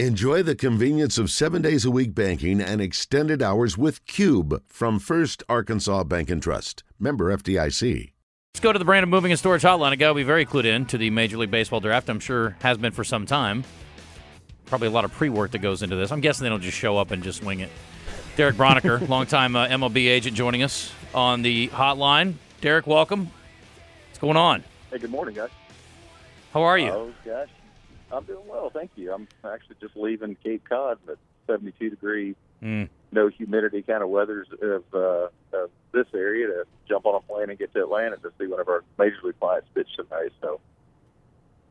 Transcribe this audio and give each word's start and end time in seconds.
Enjoy 0.00 0.42
the 0.42 0.56
convenience 0.56 1.18
of 1.18 1.30
seven 1.30 1.62
days 1.62 1.84
a 1.84 1.90
week 1.90 2.16
banking 2.16 2.60
and 2.60 2.80
extended 2.80 3.40
hours 3.40 3.78
with 3.78 4.04
Cube 4.06 4.60
from 4.66 4.98
First 4.98 5.44
Arkansas 5.48 6.02
Bank 6.02 6.30
and 6.30 6.42
Trust. 6.42 6.82
Member 6.98 7.32
FDIC. 7.36 8.10
Let's 8.52 8.60
go 8.60 8.72
to 8.72 8.78
the 8.80 8.84
Brandon 8.84 9.08
Moving 9.08 9.30
and 9.30 9.38
Storage 9.38 9.62
Hotline. 9.62 9.92
A 9.92 9.96
guy 9.96 10.08
will 10.08 10.16
be 10.16 10.24
very 10.24 10.44
clued 10.44 10.64
in 10.64 10.84
to 10.86 10.98
the 10.98 11.10
Major 11.10 11.36
League 11.36 11.52
Baseball 11.52 11.78
draft. 11.78 12.08
I'm 12.08 12.18
sure 12.18 12.56
has 12.62 12.76
been 12.76 12.90
for 12.90 13.04
some 13.04 13.24
time. 13.24 13.62
Probably 14.66 14.88
a 14.88 14.90
lot 14.90 15.04
of 15.04 15.12
pre-work 15.12 15.52
that 15.52 15.58
goes 15.58 15.80
into 15.84 15.94
this. 15.94 16.10
I'm 16.10 16.20
guessing 16.20 16.42
they 16.42 16.48
don't 16.48 16.60
just 16.60 16.76
show 16.76 16.98
up 16.98 17.12
and 17.12 17.22
just 17.22 17.44
wing 17.44 17.60
it. 17.60 17.70
Darek 18.36 18.56
Braunecker, 18.56 19.08
longtime 19.08 19.54
uh, 19.54 19.68
MLB 19.68 20.08
agent, 20.08 20.36
joining 20.36 20.64
us 20.64 20.90
on 21.14 21.42
the 21.42 21.68
hotline. 21.68 22.34
Darek, 22.60 22.88
welcome. 22.88 23.30
What's 24.08 24.18
going 24.18 24.36
on? 24.36 24.64
Hey, 24.90 24.98
good 24.98 25.10
morning, 25.12 25.36
guys. 25.36 25.50
How 26.52 26.62
are 26.62 26.78
you? 26.78 26.90
Oh 26.90 27.12
gosh, 27.24 27.48
I'm 28.16 28.24
doing 28.24 28.46
well, 28.46 28.70
thank 28.70 28.90
you. 28.96 29.12
I'm 29.12 29.26
actually 29.44 29.76
just 29.80 29.96
leaving 29.96 30.36
Cape 30.42 30.62
Cod, 30.68 30.98
but 31.06 31.18
72 31.46 31.90
degree, 31.90 32.34
Mm. 32.62 32.88
no 33.12 33.28
humidity 33.28 33.82
kind 33.82 34.02
of 34.02 34.08
weathers 34.08 34.46
of, 34.62 34.84
uh, 34.94 35.28
of 35.52 35.70
this 35.92 36.06
area 36.14 36.46
to 36.46 36.64
jump 36.88 37.04
on 37.04 37.14
a 37.16 37.20
plane 37.20 37.50
and 37.50 37.58
get 37.58 37.74
to 37.74 37.80
Atlanta 37.82 38.16
to 38.18 38.32
see 38.38 38.46
one 38.46 38.58
of 38.60 38.68
our 38.68 38.82
major 38.98 39.16
league 39.22 39.38
clients 39.38 39.68
pitch 39.74 39.88
tonight. 39.96 40.30
So 40.40 40.60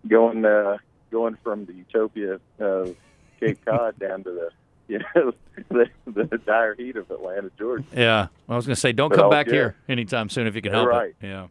going 0.08 0.46
uh, 0.46 0.78
going 1.12 1.38
from 1.44 1.66
the 1.66 1.74
utopia 1.74 2.40
of 2.60 2.96
Cape 3.40 3.60
Cod 3.66 3.98
down 3.98 4.24
to 4.26 4.32
the 4.32 4.50
you 4.88 5.00
know 5.16 5.34
the, 5.70 5.90
the 6.06 6.38
dire 6.46 6.76
heat 6.76 6.96
of 6.98 7.10
Atlanta, 7.10 7.50
Georgia. 7.58 7.86
Yeah. 7.96 8.28
I 8.50 8.56
was 8.56 8.66
going 8.68 8.76
to 8.76 8.80
say, 8.80 8.92
don't 8.92 9.10
But 9.10 9.16
come 9.16 9.26
all 9.26 9.32
back 9.32 9.48
here 9.48 9.76
anytime 9.88 10.30
soon 10.30 10.46
if 10.48 10.56
you 10.56 10.62
can 10.62 10.74
help 10.74 10.88
Right. 10.88 11.16
it. 11.22 11.26
Yeah. 11.28 11.48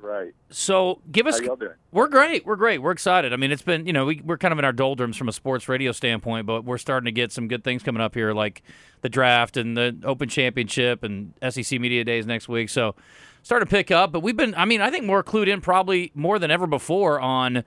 Right. 0.00 0.32
So 0.50 1.00
give 1.10 1.26
us. 1.26 1.38
How 1.38 1.44
y'all 1.46 1.56
doing? 1.56 1.74
We're 1.90 2.08
great. 2.08 2.44
We're 2.46 2.56
great. 2.56 2.78
We're 2.78 2.92
excited. 2.92 3.32
I 3.32 3.36
mean, 3.36 3.52
it's 3.52 3.62
been, 3.62 3.86
you 3.86 3.92
know, 3.92 4.06
we, 4.06 4.20
we're 4.24 4.38
kind 4.38 4.52
of 4.52 4.58
in 4.58 4.64
our 4.64 4.72
doldrums 4.72 5.16
from 5.16 5.28
a 5.28 5.32
sports 5.32 5.68
radio 5.68 5.92
standpoint, 5.92 6.46
but 6.46 6.64
we're 6.64 6.78
starting 6.78 7.04
to 7.04 7.12
get 7.12 7.30
some 7.30 7.46
good 7.46 7.62
things 7.62 7.82
coming 7.82 8.02
up 8.02 8.14
here, 8.14 8.32
like 8.32 8.62
the 9.02 9.08
draft 9.08 9.56
and 9.56 9.76
the 9.76 9.96
Open 10.04 10.28
Championship 10.28 11.04
and 11.04 11.34
SEC 11.48 11.78
Media 11.78 12.04
Days 12.04 12.26
next 12.26 12.48
week. 12.48 12.68
So 12.68 12.94
starting 13.42 13.66
to 13.66 13.70
pick 13.70 13.90
up. 13.90 14.12
But 14.12 14.20
we've 14.20 14.36
been, 14.36 14.54
I 14.54 14.64
mean, 14.64 14.80
I 14.80 14.90
think 14.90 15.04
more 15.04 15.22
clued 15.22 15.48
in 15.48 15.60
probably 15.60 16.10
more 16.14 16.38
than 16.38 16.50
ever 16.50 16.66
before 16.66 17.20
on 17.20 17.64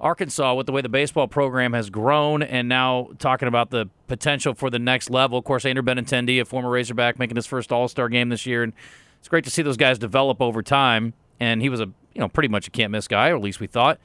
Arkansas 0.00 0.54
with 0.54 0.66
the 0.66 0.72
way 0.72 0.80
the 0.80 0.88
baseball 0.88 1.28
program 1.28 1.72
has 1.72 1.90
grown 1.90 2.42
and 2.42 2.68
now 2.68 3.10
talking 3.18 3.48
about 3.48 3.70
the 3.70 3.88
potential 4.06 4.54
for 4.54 4.70
the 4.70 4.78
next 4.78 5.10
level. 5.10 5.38
Of 5.38 5.44
course, 5.44 5.64
Andrew 5.64 5.82
Benintendi, 5.82 6.40
a 6.40 6.44
former 6.44 6.70
Razorback, 6.70 7.18
making 7.18 7.36
his 7.36 7.46
first 7.46 7.72
All 7.72 7.88
Star 7.88 8.08
game 8.08 8.28
this 8.28 8.46
year. 8.46 8.62
And 8.62 8.72
it's 9.18 9.28
great 9.28 9.44
to 9.44 9.50
see 9.50 9.62
those 9.62 9.76
guys 9.76 9.98
develop 9.98 10.40
over 10.42 10.62
time. 10.62 11.14
And 11.40 11.60
he 11.60 11.68
was 11.68 11.80
a, 11.80 11.86
you 12.14 12.20
know, 12.20 12.28
pretty 12.28 12.48
much 12.48 12.68
a 12.68 12.70
can't 12.70 12.92
miss 12.92 13.08
guy, 13.08 13.30
or 13.30 13.36
at 13.36 13.42
least 13.42 13.60
we 13.60 13.66
thought. 13.66 13.98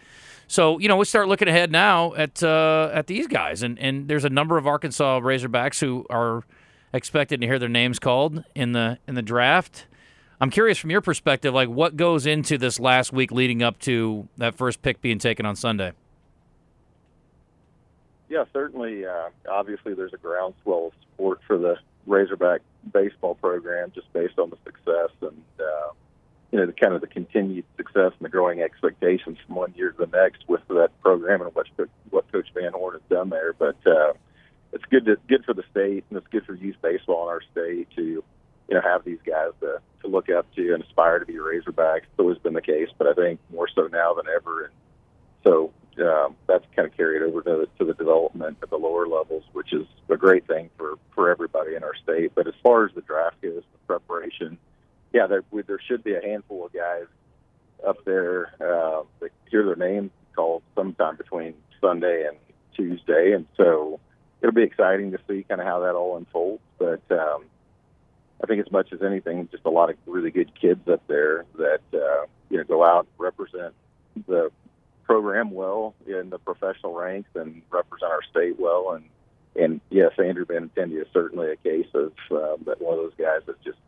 So 0.48 0.80
you 0.80 0.88
know, 0.88 0.98
we 0.98 1.06
start 1.06 1.28
looking 1.28 1.48
ahead 1.48 1.72
now 1.72 2.16
at 2.16 2.42
uh, 2.42 2.90
at 2.92 3.06
these 3.06 3.28
guys, 3.28 3.62
and 3.62 3.78
and 3.78 4.08
there's 4.08 4.26
a 4.26 4.30
number 4.30 4.58
of 4.58 4.66
Arkansas 4.66 5.20
Razorbacks 5.20 5.80
who 5.80 6.08
are 6.10 6.44
expected 6.92 7.40
to 7.42 7.48
hear 7.48 7.60
their 7.60 7.70
names 7.70 8.00
called 8.00 8.44
in 8.56 8.72
the 8.72 8.98
in 9.08 9.14
the 9.14 9.22
draft. 9.22 9.86
I'm 10.42 10.50
curious 10.50 10.78
from 10.78 10.90
your 10.90 11.02
perspective, 11.02 11.54
like 11.54 11.70
what 11.70 11.98
goes 11.98 12.26
into 12.26 12.58
this 12.58 12.80
last 12.80 13.14
week 13.14 13.32
leading 13.32 13.62
up 13.62 13.78
to 13.82 14.28
that 14.38 14.56
first 14.56 14.82
pick 14.82 15.02
being 15.02 15.20
taken 15.20 15.46
on 15.46 15.56
Sunday. 15.56 15.92
Yeah, 18.30 18.46
certainly. 18.54 19.06
Uh, 19.06 19.30
obviously, 19.52 19.94
there's 19.94 20.14
a 20.14 20.18
groundswell 20.18 20.88
of 20.88 20.94
support 21.02 21.42
for 21.46 21.58
the 21.58 21.78
Razorback 22.08 22.62
baseball 22.94 23.36
program 23.36 23.92
just 23.94 24.12
based 24.14 24.40
on 24.40 24.50
the 24.50 24.58
success 24.64 25.10
and 25.22 25.44
uh, 25.60 25.92
you 26.52 26.60
know 26.60 26.66
the 26.66 26.74
kind 26.74 26.94
of 26.94 27.02
the 27.02 27.08
continued 27.08 27.66
success 27.78 28.12
and 28.18 28.22
the 28.22 28.30
growing 28.30 28.62
expectations 28.62 29.38
from 29.46 29.56
one 29.56 29.74
year 29.76 29.92
to 29.92 30.06
the 30.06 30.18
next 30.18 30.48
with 30.48 30.62
that 30.70 30.90
program 31.02 31.42
and 31.42 31.54
what 31.54 31.68
what 32.10 32.32
Coach 32.32 32.48
Van 32.54 32.74
Horn 32.74 32.94
has 32.94 33.02
done 33.10 33.30
there. 33.30 33.54
But 33.54 33.78
uh, 33.86 34.14
it's 34.74 34.86
good 34.86 35.06
to 35.06 35.18
good 35.28 35.46
for 35.46 35.54
the 35.54 35.64
state 35.72 36.06
and 36.10 36.18
it's 36.18 36.28
good 36.28 36.46
for 36.46 36.54
youth 36.54 36.78
baseball 36.82 37.24
in 37.24 37.30
our 37.30 37.42
state 37.52 37.88
to 37.96 38.02
you 38.02 38.24
know 38.72 38.82
have 38.82 39.04
these 39.04 39.20
guys 39.26 39.52
to 39.62 39.80
to 40.02 40.08
look 40.08 40.30
up 40.30 40.54
to 40.56 40.74
and 40.74 40.84
aspire 40.84 41.20
to 41.20 41.26
be 41.26 41.34
Razorbacks. 41.34 42.04
It's 42.04 42.20
always 42.20 42.38
been 42.38 42.54
the 42.54 42.62
case, 42.62 42.90
but 42.98 43.08
I 43.08 43.14
think 43.14 43.40
more 43.52 43.68
so 43.74 43.88
now 43.88 44.14
than 44.14 44.26
ever. 44.34 44.66
And 44.66 44.74
so 45.44 45.72
um, 46.02 46.36
that's 46.48 46.66
kind 46.76 46.88
of 46.88 46.96
carried 46.96 47.22
over 47.22 47.42
to, 47.42 47.68
to 47.78 47.86
the 47.86 47.94
development 47.94 48.58
at 48.62 48.70
the 48.70 48.78
lower 48.78 49.08
levels, 49.08 49.44
which 49.54 49.74
is 49.74 49.86
a 50.10 50.18
great 50.18 50.48
thing 50.48 50.70
for, 50.78 50.96
for 51.14 51.30
everybody 51.30 51.76
in 51.76 51.84
our 51.84 51.96
state. 51.96 52.32
But 52.36 52.48
as 52.48 52.54
far 52.64 52.86
as 52.86 52.94
the 52.96 53.02
draft 53.02 53.42
goes, 53.42 53.64
the 53.72 53.78
preparation, 53.88 54.58
yeah, 55.14 55.28
there, 55.28 55.44
there 55.68 55.80
should 55.88 56.04
be 56.04 56.14
a 56.14 56.22
handful 56.22 56.66
of 56.66 56.74
guys 56.74 57.06
up 57.86 58.04
there 58.06 58.54
uh, 58.62 59.04
that 59.20 59.32
hear 59.50 59.66
their 59.66 59.76
names 59.76 60.12
called 60.36 60.64
sometime 60.76 61.16
between 61.16 61.54
Sunday 61.82 62.28
and 62.28 62.38
Tuesday. 62.76 63.34
And 63.34 63.48
so 63.58 64.00
it'll 64.42 64.54
be 64.54 64.64
exciting 64.64 65.12
to 65.12 65.20
see 65.28 65.44
kind 65.44 65.62
of 65.62 65.68
how 65.68 65.80
that 65.82 65.96
all 65.96 66.18
unfolds. 66.18 66.62
But 66.78 67.02
um, 67.12 67.46
I 68.44 68.48
think 68.48 68.66
as 68.66 68.72
much 68.72 68.94
as 68.94 69.02
anything, 69.02 69.48
just 69.52 69.66
a 69.66 69.70
lot 69.70 69.90
of 69.90 69.98
really 70.06 70.32
good 70.32 70.52
kids 70.60 70.88
up 70.88 71.02
there 71.08 71.46
that, 71.58 71.82
uh, 71.94 72.26
you 72.50 72.58
know, 72.58 72.64
go 72.64 72.84
out 72.84 73.08
and 73.08 73.26
represent 73.26 73.74
the 74.28 74.52
program 75.04 75.52
well 75.52 75.96
in 76.06 76.30
the 76.30 76.38
professional 76.38 76.94
ranks 76.94 77.30
and 77.36 77.62
represent 77.72 78.12
our 78.12 78.24
state 78.30 78.60
well. 78.60 78.92
And 78.92 79.06
and 79.56 79.82
yes, 79.90 80.12
Andrew 80.18 80.46
Benintendi 80.46 81.02
is 81.02 81.08
certainly 81.12 81.52
a 81.52 81.56
case 81.58 81.88
of 81.94 82.14
uh, 82.32 82.56
that 82.66 82.80
one 82.80 82.94
of 82.94 83.00
those 83.00 83.14
guys 83.18 83.42
that's 83.46 83.64
just 83.64 83.80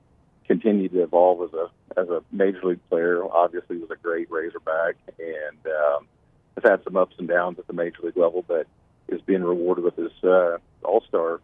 continued 0.52 0.92
to 0.92 1.02
evolve 1.02 1.42
as 1.48 1.54
a 1.54 2.00
as 2.00 2.10
a 2.10 2.22
major 2.30 2.62
league 2.64 2.90
player. 2.90 3.24
Obviously, 3.24 3.78
was 3.78 3.90
a 3.90 3.96
great 3.96 4.30
Razorback 4.30 4.96
and 5.18 5.58
um, 5.66 6.08
has 6.56 6.70
had 6.70 6.84
some 6.84 6.98
ups 6.98 7.16
and 7.18 7.28
downs 7.30 7.58
at 7.58 7.68
the 7.68 7.74
major 7.74 8.00
league 8.04 8.18
level, 8.18 8.44
but 8.46 8.68
is 9.08 9.22
being 9.22 9.44
rewarded 9.44 9.86
with 9.86 9.96
his 9.96 10.12
uh, 10.26 10.58
All 10.84 11.02
Star 11.08 11.40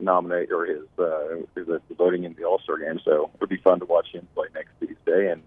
nominate 0.00 0.50
or 0.52 0.64
his 0.64 0.86
uh, 0.98 1.36
his 1.54 1.68
uh, 1.68 1.78
voting 1.98 2.24
in 2.24 2.32
the 2.32 2.44
All 2.44 2.58
Star 2.60 2.78
game. 2.78 2.98
So 3.04 3.30
it 3.34 3.40
would 3.40 3.50
be 3.50 3.58
fun 3.58 3.80
to 3.80 3.84
watch 3.84 4.08
him 4.12 4.26
play 4.34 4.46
next 4.54 4.70
Tuesday 4.80 5.30
and 5.30 5.42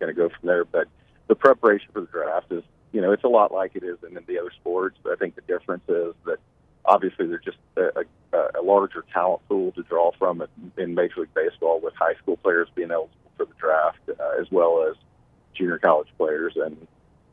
kind 0.00 0.08
of 0.08 0.16
go 0.16 0.30
from 0.30 0.46
there. 0.48 0.64
But 0.64 0.88
the 1.28 1.34
preparation 1.34 1.88
for 1.92 2.00
the 2.00 2.06
draft 2.06 2.50
is, 2.52 2.62
you 2.92 3.02
know, 3.02 3.12
it's 3.12 3.24
a 3.24 3.28
lot 3.28 3.52
like 3.52 3.72
it 3.74 3.84
is 3.84 3.98
in 4.02 4.14
the 4.14 4.38
other 4.38 4.52
sports. 4.58 4.96
But 5.02 5.12
I 5.12 5.16
think 5.16 5.34
the 5.34 5.42
difference 5.42 5.84
is 5.88 6.14
that 6.24 6.38
obviously 6.86 7.26
they're 7.26 7.38
just 7.38 7.58
a, 7.76 8.04
a, 8.32 8.60
a 8.60 8.62
larger 8.62 9.04
talent 9.12 9.46
pool 9.48 9.72
to 9.72 9.82
draw 9.82 10.12
from 10.18 10.42
in, 10.76 10.94
Major 10.94 11.20
League 11.20 11.34
Baseball 11.34 11.80
with 11.80 11.94
high 11.94 12.14
school 12.14 12.36
players 12.36 12.68
being 12.74 12.90
eligible 12.90 13.30
for 13.36 13.46
the 13.46 13.54
draft 13.58 13.98
uh, 14.08 14.40
as 14.40 14.50
well 14.50 14.86
as 14.88 14.96
junior 15.54 15.78
college 15.78 16.08
players 16.18 16.54
and 16.56 16.86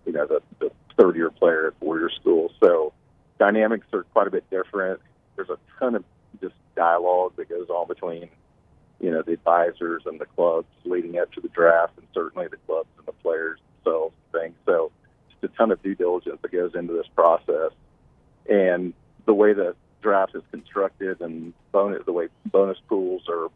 you 0.06 0.14
know 0.14 0.26
the, 0.26 0.42
the 0.60 0.72
third 0.98 1.16
year 1.16 1.30
player 1.30 1.68
at 1.68 1.80
four 1.80 2.00
year 2.00 2.10
school. 2.10 2.52
So 2.62 2.94
dynamics 3.40 3.88
are 3.94 4.04
quite 4.04 4.28
a 4.28 4.32
bit 4.32 4.50
different. 4.50 5.00
There's 5.36 5.50
a 5.50 5.58
ton 5.80 5.96
of 5.96 6.04
just 6.42 6.56
dialogue 6.76 7.34
that 7.38 7.50
goes 7.50 7.70
on 7.70 7.88
between 7.88 8.30
you 9.00 9.12
know 9.12 9.22
the 9.22 9.34
advisors 9.34 10.04
and 10.06 10.20
the 10.20 10.26
clubs 10.26 10.68
leading 10.86 11.18
up 11.18 11.32
to 11.34 11.42
the 11.42 11.50
draft, 11.50 11.94
and 11.98 12.08
certainly 12.14 12.48
the 12.48 12.58
clubs 12.68 12.90
and 12.98 13.06
the 13.06 13.14
players 13.14 13.60
themselves 13.84 14.16
things. 14.32 14.56
So 14.66 14.92
just 15.30 15.54
a 15.54 15.58
ton 15.58 15.72
of 15.72 15.82
due 15.82 15.96
diligence 15.96 16.40
that 16.42 16.52
goes 16.52 16.74
into 16.76 16.94
this 16.94 17.08
process, 17.16 17.72
and 18.50 18.94
the 19.26 19.34
way 19.34 19.54
the 19.54 19.76
draft 20.02 20.36
is 20.36 20.44
constructed 20.52 21.22
and 21.22 21.54
bonus 21.72 22.04
the 22.06 22.12
way 22.12 22.28
bonus 22.46 22.78
pools 22.88 23.24
are 23.30 23.50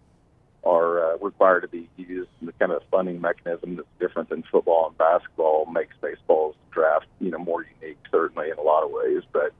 are 0.64 1.14
uh, 1.14 1.18
required 1.20 1.62
to 1.62 1.68
be 1.68 1.88
used 1.96 2.30
and 2.40 2.48
the 2.48 2.54
kind 2.54 2.72
of 2.72 2.82
funding 2.90 3.22
mechanism 3.22 3.76
that's 3.76 3.88
different 4.00 4.30
than 4.30 4.44
football 4.52 4.88
and 4.88 4.98
basketball 4.98 5.66
makes 5.68 5.96
baseball's 6.02 6.56
draft 6.72 7.06
you 7.20 7.30
know 7.30 7.38
more 7.38 7.66
unique 7.82 7.98
certainly 8.12 8.50
in 8.50 8.58
a 8.58 8.62
lot 8.62 8.84
of 8.84 8.92
ways. 8.92 9.22
But 9.32 9.54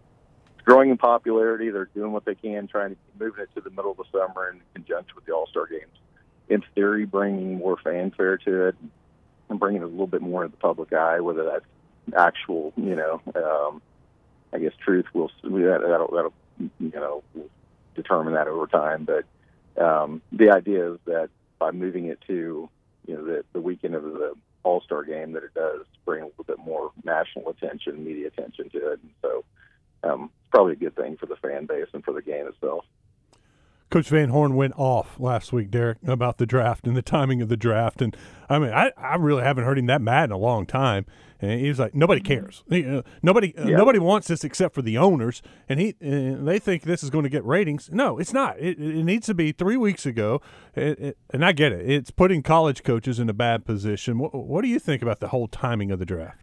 it's 0.56 0.66
growing 0.66 0.90
in 0.90 0.98
popularity. 0.98 1.70
They're 1.70 1.90
doing 1.94 2.12
what 2.12 2.26
they 2.26 2.36
can 2.36 2.68
trying 2.68 2.92
to 2.92 2.98
moving 3.20 3.44
it 3.44 3.50
to 3.56 3.62
the 3.62 3.70
middle 3.70 3.92
of 3.92 3.98
the 3.98 4.06
summer 4.12 4.50
in 4.50 4.62
conjunction 4.74 5.16
with 5.16 5.26
the 5.26 5.34
all-star 5.34 5.68
games. 5.68 5.84
In 6.50 6.64
theory 6.74 7.06
bringing 7.06 7.58
more 7.58 7.78
fanfare 7.84 8.38
to 8.40 8.68
it 8.68 8.76
and 9.50 9.60
bringing 9.60 9.84
a 9.84 9.88
little 9.88 10.08
bit 10.08 10.22
more 10.22 10.44
into 10.44 10.56
the 10.56 10.62
public 10.62 10.94
eye 10.94 11.20
whether 11.20 11.44
that's 11.44 11.66
actual 12.16 12.74
you 12.76 12.96
know 12.96 13.22
um, 13.36 13.82
I 14.54 14.60
guess 14.60 14.74
truth 14.84 15.06
will 15.14 15.32
that, 15.44 15.82
that'll, 15.82 16.12
that'll 16.14 16.34
you 16.80 16.92
know 16.94 17.24
determine 17.96 18.34
that 18.34 18.48
over 18.48 18.68
time 18.68 19.06
but 19.06 19.26
um, 19.82 20.22
the 20.32 20.52
idea 20.52 20.94
is 20.94 21.00
that 21.06 21.30
by 21.60 21.72
moving 21.72 22.06
it 22.06 22.20
to 22.28 22.70
you 23.08 23.16
know 23.16 23.26
the, 23.26 23.44
the 23.54 23.62
weekend 23.62 23.96
of 23.96 24.04
the 24.04 24.34
All 24.64 24.82
Star 24.82 25.04
game, 25.04 25.34
that 25.34 25.44
it 25.44 25.54
does 25.54 25.86
bring 26.06 26.22
a 26.22 26.26
little 26.26 26.44
bit 26.44 26.60
more 26.60 26.92
national 27.04 27.50
attention, 27.50 28.04
media 28.04 28.28
attention 28.28 28.70
to 28.70 28.92
it, 28.92 29.00
and 29.02 29.12
so 29.22 29.44
um, 30.04 30.30
it's 30.42 30.50
probably 30.52 30.74
a 30.74 30.78
good 30.78 30.96
thing 30.96 31.18
for 31.18 31.26
the 31.26 31.36
fan 31.38 31.66
base 31.66 31.88
and 31.94 32.04
for 32.04 32.14
the 32.14 32.22
game 32.22 32.48
itself. 32.48 32.86
Coach 33.90 34.10
Van 34.10 34.30
Horn 34.30 34.56
went 34.56 34.74
off 34.78 35.20
last 35.20 35.54
week, 35.54 35.70
Darek, 35.70 35.98
about 36.08 36.38
the 36.38 36.46
draft 36.46 36.88
and 36.88 36.98
the 36.98 37.02
timing 37.02 37.42
of 37.42 37.50
the 37.50 37.58
draft. 37.58 38.02
And 38.02 38.16
I 38.50 38.60
mean, 38.60 38.72
I, 38.72 38.92
I 38.98 39.16
really 39.16 39.44
haven't 39.44 39.64
heard 39.64 39.78
him 39.78 39.86
that 39.88 40.02
mad 40.02 40.26
in 40.26 40.32
a 40.32 40.38
long 40.38 40.66
time. 40.66 41.06
And 41.42 41.60
he 41.60 41.68
was 41.68 41.80
like, 41.80 41.94
nobody 41.94 42.22
mm-hmm. 42.22 42.42
cares. 42.42 42.64
You 42.68 42.84
uh, 42.84 42.92
know, 42.92 43.04
nobody 43.22 43.56
uh, 43.58 43.68
Yeah. 43.68 43.78
nobody 43.78 44.00
wants 44.00 44.28
this 44.28 44.44
except 44.44 44.74
for 44.74 44.82
the 44.82 44.98
owners. 44.98 45.42
And 45.70 45.80
he 45.80 45.96
and 46.02 46.48
they 46.48 46.60
think 46.60 46.84
this 46.84 47.04
is 47.04 47.10
going 47.10 47.24
to 47.24 47.30
get 47.30 47.46
ratings. 47.46 47.90
No, 47.92 48.18
it's 48.18 48.34
not. 48.34 48.60
It, 48.60 48.80
it 48.80 49.04
needs 49.04 49.28
to 49.28 49.34
be 49.34 49.52
three 49.52 49.78
weeks 49.78 50.06
ago. 50.06 50.42
It, 50.76 51.00
it, 51.00 51.18
and 51.30 51.46
I 51.46 51.52
get 51.52 51.72
it. 51.72 51.90
It's 51.90 52.10
putting 52.10 52.42
college 52.42 52.84
coaches 52.84 53.20
in 53.20 53.30
a 53.30 53.34
bad 53.34 53.66
position. 53.66 54.18
What, 54.18 54.34
what 54.34 54.62
do 54.62 54.68
you 54.68 54.80
think 54.80 55.02
about 55.02 55.20
the 55.20 55.28
whole 55.28 55.48
timing 55.48 55.92
of 55.92 56.00
the 56.00 56.06
draft? 56.06 56.42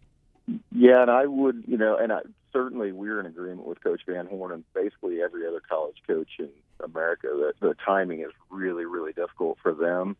Yeah, 0.70 1.02
and 1.02 1.10
I 1.10 1.26
would, 1.26 1.64
you 1.66 1.76
know, 1.76 1.96
and 1.96 2.12
I 2.12 2.20
certainly 2.52 2.92
we're 2.92 3.20
in 3.20 3.26
agreement 3.26 3.66
with 3.66 3.82
Coach 3.82 4.02
Van 4.06 4.26
Horn 4.26 4.52
and 4.52 4.64
basically 4.74 5.22
every 5.22 5.46
other 5.46 5.60
college 5.60 5.96
coach 6.06 6.28
in 6.38 6.48
America 6.82 7.28
that 7.28 7.54
the 7.60 7.74
timing 7.84 8.20
is 8.20 8.30
really, 8.50 8.84
really 8.84 9.12
difficult 9.12 9.58
for 9.62 9.72
them. 9.72 10.16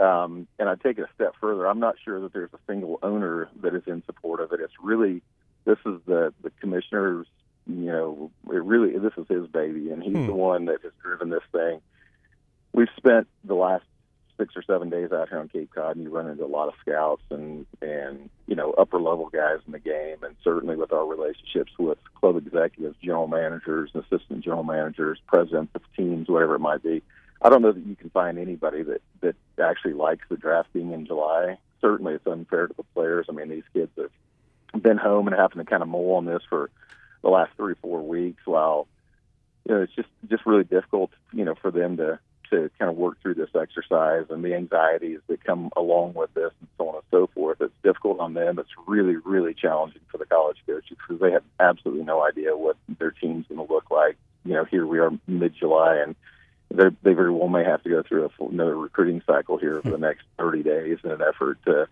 Um, 0.00 0.46
and 0.58 0.68
I'd 0.68 0.80
take 0.82 0.98
it 0.98 1.02
a 1.02 1.14
step 1.14 1.34
further. 1.40 1.66
I'm 1.66 1.80
not 1.80 1.96
sure 2.04 2.20
that 2.20 2.32
there's 2.32 2.52
a 2.52 2.58
single 2.66 2.98
owner 3.02 3.48
that 3.62 3.74
is 3.74 3.82
in 3.86 4.02
support 4.04 4.40
of 4.40 4.52
it. 4.52 4.60
It's 4.60 4.74
really 4.82 5.22
this 5.64 5.78
is 5.86 6.00
the 6.06 6.32
the 6.42 6.50
commissioner's. 6.60 7.26
You 7.68 7.86
know, 7.86 8.30
it 8.48 8.62
really 8.62 8.96
this 8.98 9.14
is 9.16 9.26
his 9.28 9.46
baby, 9.48 9.90
and 9.90 10.00
he's 10.02 10.14
Hmm. 10.16 10.26
the 10.26 10.34
one 10.34 10.66
that 10.66 10.82
has 10.82 10.92
driven 11.02 11.30
this 11.30 11.42
thing. 11.50 11.80
We've 12.72 12.88
spent 12.96 13.26
the 13.42 13.54
last 13.54 13.84
six 14.38 14.54
or 14.56 14.62
seven 14.62 14.90
days 14.90 15.12
out 15.12 15.28
here 15.28 15.38
on 15.38 15.48
Cape 15.48 15.70
Cod, 15.74 15.96
and 15.96 16.04
you 16.04 16.10
run 16.10 16.28
into 16.28 16.44
a 16.44 16.46
lot 16.46 16.68
of 16.68 16.74
scouts 16.80 17.22
and 17.30 17.66
and 17.80 18.28
you 18.46 18.54
know 18.54 18.72
upper 18.72 19.00
level 19.00 19.28
guys 19.28 19.58
in 19.66 19.72
the 19.72 19.78
game, 19.78 20.16
and 20.22 20.36
certainly 20.42 20.76
with 20.76 20.92
our 20.92 21.06
relationships 21.06 21.72
with 21.78 21.98
club 22.14 22.36
executives, 22.36 22.96
general 23.02 23.28
managers, 23.28 23.90
and 23.94 24.04
assistant 24.04 24.44
general 24.44 24.64
managers, 24.64 25.18
presidents 25.26 25.72
of 25.74 25.82
teams, 25.96 26.28
whatever 26.28 26.54
it 26.54 26.60
might 26.60 26.82
be. 26.82 27.02
I 27.42 27.50
don't 27.50 27.62
know 27.62 27.72
that 27.72 27.86
you 27.86 27.96
can 27.96 28.10
find 28.10 28.38
anybody 28.38 28.82
that 28.82 29.02
that 29.20 29.36
actually 29.62 29.94
likes 29.94 30.24
the 30.28 30.36
draft 30.36 30.72
being 30.72 30.92
in 30.92 31.06
July. 31.06 31.58
Certainly, 31.80 32.14
it's 32.14 32.26
unfair 32.26 32.66
to 32.66 32.74
the 32.74 32.82
players. 32.94 33.26
I 33.28 33.32
mean, 33.32 33.48
these 33.48 33.64
kids 33.72 33.92
have 33.96 34.82
been 34.82 34.96
home 34.96 35.28
and 35.28 35.36
having 35.36 35.58
to 35.58 35.64
kind 35.64 35.82
of 35.82 35.88
mull 35.88 36.14
on 36.14 36.24
this 36.24 36.42
for 36.48 36.70
the 37.22 37.28
last 37.28 37.52
three 37.56 37.74
four 37.82 38.02
weeks 38.02 38.42
while 38.44 38.86
you 39.68 39.74
know 39.74 39.82
it's 39.82 39.94
just 39.94 40.08
just 40.28 40.46
really 40.46 40.64
difficult 40.64 41.10
you 41.32 41.44
know 41.44 41.54
for 41.54 41.70
them 41.70 41.96
to 41.96 42.18
to 42.50 42.70
kind 42.78 42.90
of 42.90 42.96
work 42.96 43.20
through 43.22 43.34
this 43.34 43.50
exercise 43.54 44.26
and 44.30 44.44
the 44.44 44.54
anxieties 44.54 45.20
that 45.28 45.44
come 45.44 45.70
along 45.76 46.14
with 46.14 46.32
this 46.34 46.52
and 46.60 46.68
so 46.78 46.88
on 46.88 46.94
and 46.96 47.04
so 47.10 47.26
forth. 47.34 47.60
It's 47.60 47.74
difficult 47.82 48.20
on 48.20 48.34
them. 48.34 48.58
It's 48.58 48.70
really, 48.86 49.16
really 49.16 49.54
challenging 49.54 50.02
for 50.08 50.18
the 50.18 50.26
college 50.26 50.58
coaches 50.66 50.96
because 50.96 51.20
they 51.20 51.32
have 51.32 51.44
absolutely 51.60 52.04
no 52.04 52.24
idea 52.24 52.56
what 52.56 52.76
their 52.98 53.10
team's 53.10 53.46
going 53.48 53.66
to 53.66 53.72
look 53.72 53.90
like. 53.90 54.16
You 54.44 54.54
know, 54.54 54.64
here 54.64 54.86
we 54.86 54.98
are 54.98 55.10
mid-July 55.26 55.96
and 55.96 56.14
they're, 56.70 56.90
very 57.02 57.30
well 57.30 57.48
may 57.48 57.64
have 57.64 57.82
to 57.84 57.90
go 57.90 58.02
through 58.02 58.24
a 58.24 58.28
full, 58.30 58.50
another 58.50 58.76
recruiting 58.76 59.22
cycle 59.26 59.56
here 59.56 59.80
for 59.82 59.90
the 59.90 59.98
next 59.98 60.24
30 60.38 60.62
days 60.62 60.98
in 61.04 61.10
an 61.10 61.22
effort 61.22 61.58
to, 61.64 61.86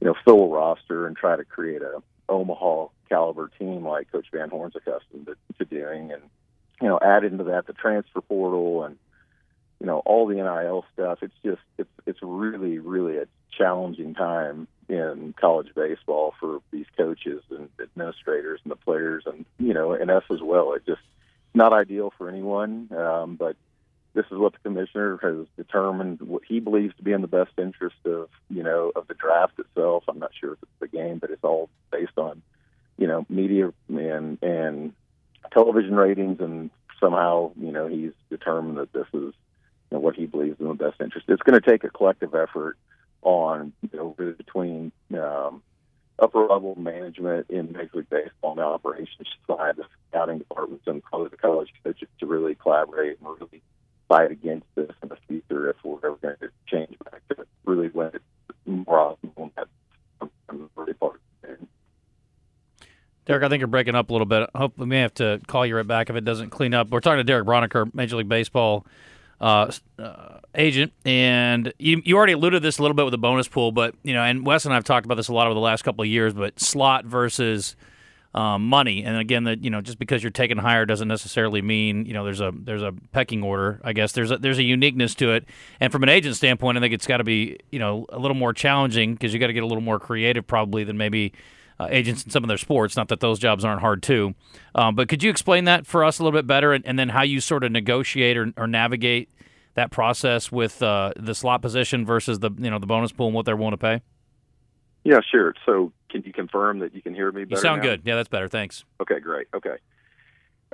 you 0.00 0.06
know, 0.06 0.14
fill 0.24 0.44
a 0.44 0.48
roster 0.48 1.06
and 1.06 1.16
try 1.16 1.36
to 1.36 1.44
create 1.44 1.82
a 1.82 2.02
Omaha 2.28 2.86
caliber 3.08 3.50
team 3.58 3.86
like 3.86 4.10
Coach 4.10 4.26
Van 4.32 4.50
Horn's 4.50 4.76
accustomed 4.76 5.26
to, 5.26 5.36
to 5.58 5.64
doing. 5.64 6.12
And, 6.12 6.22
you 6.80 6.88
know, 6.88 6.98
add 7.02 7.24
into 7.24 7.44
that 7.44 7.66
the 7.66 7.72
transfer 7.72 8.20
portal 8.20 8.84
and, 8.84 8.96
you 9.80 9.86
know 9.86 9.98
all 10.04 10.26
the 10.26 10.34
NIL 10.34 10.84
stuff. 10.92 11.18
It's 11.22 11.34
just 11.44 11.62
it's 11.78 11.90
it's 12.06 12.20
really 12.22 12.78
really 12.78 13.18
a 13.18 13.26
challenging 13.56 14.14
time 14.14 14.66
in 14.88 15.34
college 15.40 15.68
baseball 15.74 16.34
for 16.38 16.60
these 16.70 16.86
coaches 16.96 17.42
and 17.50 17.68
administrators 17.80 18.60
and 18.64 18.70
the 18.70 18.76
players 18.76 19.24
and 19.26 19.44
you 19.58 19.74
know 19.74 19.92
and 19.92 20.10
us 20.10 20.24
as 20.30 20.40
well. 20.42 20.74
It's 20.74 20.86
just 20.86 21.02
not 21.54 21.72
ideal 21.72 22.12
for 22.18 22.28
anyone. 22.28 22.88
Um, 22.92 23.36
but 23.36 23.56
this 24.14 24.26
is 24.30 24.38
what 24.38 24.52
the 24.52 24.58
commissioner 24.60 25.18
has 25.22 25.46
determined 25.56 26.20
what 26.20 26.42
he 26.46 26.60
believes 26.60 26.96
to 26.96 27.02
be 27.02 27.12
in 27.12 27.20
the 27.20 27.26
best 27.26 27.52
interest 27.58 27.96
of 28.04 28.28
you 28.48 28.62
know 28.62 28.92
of 28.94 29.06
the 29.08 29.14
draft 29.14 29.58
itself. 29.58 30.04
I'm 30.08 30.18
not 30.18 30.32
sure 30.38 30.52
if 30.52 30.58
it's 30.62 30.80
the 30.80 30.88
game, 30.88 31.18
but 31.18 31.30
it's 31.30 31.44
all 31.44 31.68
based 31.90 32.16
on 32.16 32.42
you 32.96 33.06
know 33.06 33.26
media 33.28 33.72
and 33.88 34.38
and 34.42 34.92
television 35.52 35.96
ratings 35.96 36.40
and 36.40 36.70
somehow 37.00 37.52
you 37.60 37.72
know 37.72 37.88
he's 37.88 38.12
determined 38.30 38.78
that 38.78 38.92
this 38.92 39.06
is 39.12 39.34
know, 39.92 39.98
what 39.98 40.16
he 40.16 40.26
believes 40.26 40.60
in 40.60 40.68
the 40.68 40.74
best 40.74 41.00
interest. 41.00 41.26
It's 41.28 41.42
going 41.42 41.60
to 41.60 41.70
take 41.70 41.84
a 41.84 41.90
collective 41.90 42.34
effort 42.34 42.76
on 43.22 43.72
you 43.82 43.98
know 43.98 44.14
between 44.16 44.92
um, 45.18 45.62
upper 46.18 46.46
level 46.46 46.74
management 46.76 47.46
in 47.48 47.72
Major 47.72 47.90
League 47.94 48.10
Baseball 48.10 48.52
and 48.52 48.58
the 48.58 48.64
operations 48.64 49.28
side, 49.46 49.76
the 49.76 49.84
scouting 50.10 50.38
departments, 50.38 50.84
and 50.86 51.02
the 51.02 51.36
college 51.40 51.70
coaches 51.82 52.08
to 52.20 52.26
really 52.26 52.54
collaborate 52.54 53.18
and 53.18 53.28
really 53.28 53.62
fight 54.08 54.30
against 54.30 54.66
this 54.74 54.90
in 55.02 55.08
the 55.08 55.16
future 55.26 55.70
if 55.70 55.76
we're 55.82 55.96
ever 56.04 56.16
going 56.16 56.36
to 56.40 56.50
change 56.66 56.94
back 57.10 57.22
to 57.28 57.46
really 57.64 57.88
when 57.88 58.08
it's 58.08 58.24
more 58.66 59.16
optimal. 59.16 59.50
That's 59.56 59.70
I'm 60.48 60.70
really. 60.76 60.94
Darek, 63.26 63.42
I 63.42 63.48
think 63.48 63.60
you're 63.60 63.68
breaking 63.68 63.94
up 63.94 64.10
a 64.10 64.12
little 64.12 64.26
bit. 64.26 64.50
I 64.54 64.58
hope 64.58 64.76
we 64.76 64.86
may 64.86 65.00
have 65.00 65.14
to 65.14 65.40
call 65.46 65.64
you 65.64 65.76
right 65.76 65.86
back 65.86 66.10
if 66.10 66.16
it 66.16 66.24
doesn't 66.24 66.50
clean 66.50 66.74
up. 66.74 66.90
We're 66.90 67.00
talking 67.00 67.24
to 67.24 67.24
Darek 67.24 67.46
Braunecker, 67.46 67.92
Major 67.94 68.16
League 68.16 68.28
Baseball 68.28 68.86
uh, 69.44 69.70
uh, 69.98 70.38
agent, 70.54 70.90
and 71.04 71.70
you, 71.78 72.00
you 72.02 72.16
already 72.16 72.32
alluded 72.32 72.62
to 72.62 72.66
this 72.66 72.78
a 72.78 72.82
little 72.82 72.94
bit 72.94 73.04
with 73.04 73.12
the 73.12 73.18
bonus 73.18 73.46
pool, 73.46 73.72
but 73.72 73.94
you 74.02 74.14
know, 74.14 74.22
and 74.22 74.46
Wes 74.46 74.64
and 74.64 74.72
I 74.72 74.76
have 74.76 74.84
talked 74.84 75.04
about 75.04 75.16
this 75.16 75.28
a 75.28 75.34
lot 75.34 75.46
over 75.46 75.52
the 75.52 75.60
last 75.60 75.82
couple 75.82 76.00
of 76.00 76.08
years. 76.08 76.32
But 76.32 76.58
slot 76.58 77.04
versus 77.04 77.76
um, 78.32 78.66
money, 78.66 79.04
and 79.04 79.18
again, 79.18 79.44
that 79.44 79.62
you 79.62 79.68
know, 79.68 79.82
just 79.82 79.98
because 79.98 80.22
you're 80.22 80.30
taken 80.30 80.56
higher 80.56 80.86
doesn't 80.86 81.08
necessarily 81.08 81.60
mean 81.60 82.06
you 82.06 82.14
know 82.14 82.24
there's 82.24 82.40
a 82.40 82.52
there's 82.54 82.82
a 82.82 82.94
pecking 83.12 83.42
order. 83.42 83.82
I 83.84 83.92
guess 83.92 84.12
there's 84.12 84.30
a, 84.30 84.38
there's 84.38 84.56
a 84.56 84.62
uniqueness 84.62 85.14
to 85.16 85.32
it, 85.32 85.44
and 85.78 85.92
from 85.92 86.02
an 86.04 86.08
agent 86.08 86.36
standpoint, 86.36 86.78
I 86.78 86.80
think 86.80 86.94
it's 86.94 87.06
got 87.06 87.18
to 87.18 87.24
be 87.24 87.58
you 87.70 87.78
know 87.78 88.06
a 88.08 88.18
little 88.18 88.36
more 88.36 88.54
challenging 88.54 89.12
because 89.12 89.34
you 89.34 89.40
got 89.40 89.48
to 89.48 89.52
get 89.52 89.62
a 89.62 89.66
little 89.66 89.82
more 89.82 90.00
creative 90.00 90.46
probably 90.46 90.84
than 90.84 90.96
maybe 90.96 91.34
uh, 91.78 91.88
agents 91.90 92.24
in 92.24 92.30
some 92.30 92.44
of 92.44 92.48
their 92.48 92.56
sports. 92.56 92.96
Not 92.96 93.08
that 93.08 93.20
those 93.20 93.38
jobs 93.38 93.62
aren't 93.62 93.82
hard 93.82 94.02
too, 94.02 94.34
um, 94.74 94.94
but 94.94 95.10
could 95.10 95.22
you 95.22 95.28
explain 95.28 95.64
that 95.64 95.86
for 95.86 96.02
us 96.02 96.18
a 96.18 96.24
little 96.24 96.38
bit 96.38 96.46
better, 96.46 96.72
and, 96.72 96.86
and 96.86 96.98
then 96.98 97.10
how 97.10 97.22
you 97.22 97.42
sort 97.42 97.62
of 97.62 97.72
negotiate 97.72 98.38
or, 98.38 98.54
or 98.56 98.66
navigate 98.66 99.28
that 99.74 99.90
process 99.90 100.50
with 100.50 100.82
uh, 100.82 101.12
the 101.16 101.34
slot 101.34 101.62
position 101.62 102.06
versus 102.06 102.38
the 102.38 102.50
you 102.58 102.70
know 102.70 102.78
the 102.78 102.86
bonus 102.86 103.12
pool 103.12 103.26
and 103.26 103.34
what 103.34 103.44
they're 103.44 103.56
willing 103.56 103.72
to 103.72 103.78
pay? 103.78 104.02
Yeah, 105.04 105.20
sure. 105.30 105.54
So, 105.66 105.92
can 106.08 106.22
you 106.24 106.32
confirm 106.32 106.78
that 106.78 106.94
you 106.94 107.02
can 107.02 107.14
hear 107.14 107.30
me 107.30 107.44
better? 107.44 107.58
You 107.58 107.62
sound 107.62 107.82
now? 107.82 107.88
good. 107.88 108.02
Yeah, 108.04 108.16
that's 108.16 108.28
better. 108.28 108.48
Thanks. 108.48 108.84
Okay, 109.00 109.20
great. 109.20 109.48
Okay. 109.54 109.76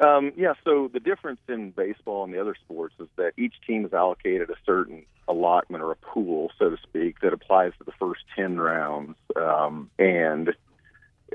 Um, 0.00 0.32
yeah, 0.36 0.54
so 0.64 0.88
the 0.92 1.00
difference 1.00 1.40
in 1.48 1.72
baseball 1.72 2.24
and 2.24 2.32
the 2.32 2.40
other 2.40 2.54
sports 2.54 2.94
is 3.00 3.08
that 3.16 3.32
each 3.36 3.54
team 3.66 3.84
is 3.84 3.92
allocated 3.92 4.48
a 4.48 4.54
certain 4.64 5.04
allotment 5.28 5.82
or 5.82 5.92
a 5.92 5.96
pool, 5.96 6.50
so 6.58 6.70
to 6.70 6.76
speak, 6.82 7.20
that 7.20 7.32
applies 7.32 7.72
to 7.78 7.84
the 7.84 7.92
first 7.98 8.22
10 8.34 8.58
rounds. 8.58 9.16
Um, 9.36 9.90
and 9.98 10.54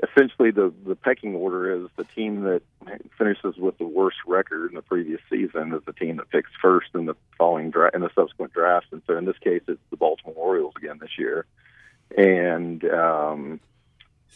essentially, 0.02 0.50
the, 0.50 0.72
the 0.84 0.96
pecking 0.96 1.36
order 1.36 1.84
is 1.84 1.88
the 1.96 2.04
team 2.04 2.42
that 2.42 2.62
finishes 3.18 3.56
with 3.56 3.78
the 3.78 3.86
worst 3.86 4.18
record 4.26 4.70
in 4.70 4.74
the 4.74 4.82
previous 4.82 5.20
season 5.30 5.72
is 5.72 5.82
the 5.86 5.92
team 5.92 6.16
that 6.16 6.30
picks 6.30 6.50
first 6.60 6.88
in 6.94 7.06
the 7.06 7.16
following 7.38 7.70
dra- 7.70 7.90
in 7.94 8.00
the 8.00 8.10
subsequent 8.14 8.52
drafts. 8.52 8.88
And 8.92 9.02
so 9.06 9.16
in 9.16 9.24
this 9.24 9.38
case, 9.38 9.62
it's 9.68 9.80
the 9.90 9.96
Baltimore 9.96 10.34
Orioles 10.36 10.74
again 10.76 10.98
this 11.00 11.18
year. 11.18 11.46
And 12.16 12.84
um, 12.84 13.60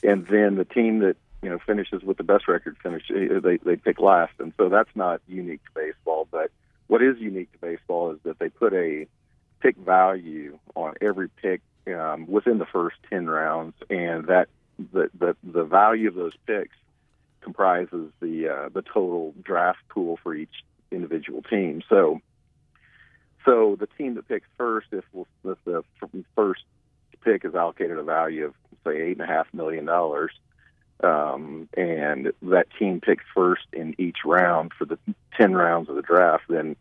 and 0.02 0.26
then 0.26 0.56
the 0.56 0.64
team 0.64 1.00
that 1.00 1.16
you 1.42 1.48
know 1.48 1.58
finishes 1.58 2.02
with 2.02 2.16
the 2.16 2.24
best 2.24 2.48
record 2.48 2.76
finish 2.82 3.04
they 3.08 3.58
they 3.58 3.76
pick 3.76 4.00
last 4.00 4.32
and 4.38 4.52
so 4.56 4.68
that's 4.68 4.94
not 4.94 5.20
unique 5.26 5.60
to 5.64 5.70
baseball 5.74 6.28
but 6.30 6.50
what 6.86 7.02
is 7.02 7.18
unique 7.18 7.50
to 7.52 7.58
baseball 7.58 8.10
is 8.12 8.18
that 8.24 8.38
they 8.38 8.48
put 8.48 8.72
a 8.74 9.06
pick 9.60 9.76
value 9.76 10.58
on 10.74 10.94
every 11.00 11.28
pick 11.28 11.60
um, 11.94 12.26
within 12.26 12.58
the 12.58 12.66
first 12.66 12.96
10 13.08 13.26
rounds 13.26 13.74
and 13.88 14.26
that 14.26 14.48
the 14.92 15.10
the, 15.18 15.36
the 15.42 15.64
value 15.64 16.08
of 16.08 16.14
those 16.14 16.36
picks 16.46 16.76
comprises 17.42 18.10
the 18.20 18.48
uh, 18.48 18.68
the 18.70 18.82
total 18.82 19.34
draft 19.42 19.80
pool 19.88 20.18
for 20.22 20.34
each 20.34 20.64
individual 20.90 21.42
team 21.42 21.82
so 21.88 22.20
so 23.44 23.76
the 23.78 23.86
team 23.98 24.14
that 24.14 24.28
picks 24.28 24.48
first 24.58 24.88
if, 24.92 25.04
if 25.44 25.56
the 25.64 25.84
first 26.34 26.62
pick 27.24 27.44
is 27.44 27.54
allocated 27.54 27.98
a 27.98 28.02
value 28.02 28.46
of 28.46 28.54
say 28.84 29.00
eight 29.00 29.18
and 29.18 29.22
a 29.22 29.26
half 29.26 29.46
million 29.52 29.84
dollars 29.84 30.32
um, 31.02 31.68
and 31.76 32.32
that 32.42 32.66
team 32.78 33.00
picks 33.00 33.24
first 33.34 33.64
in 33.72 33.94
each 33.98 34.18
round 34.24 34.72
for 34.76 34.84
the 34.84 34.98
10 35.38 35.54
rounds 35.54 35.88
of 35.88 35.96
the 35.96 36.02
draft, 36.02 36.44
then 36.48 36.76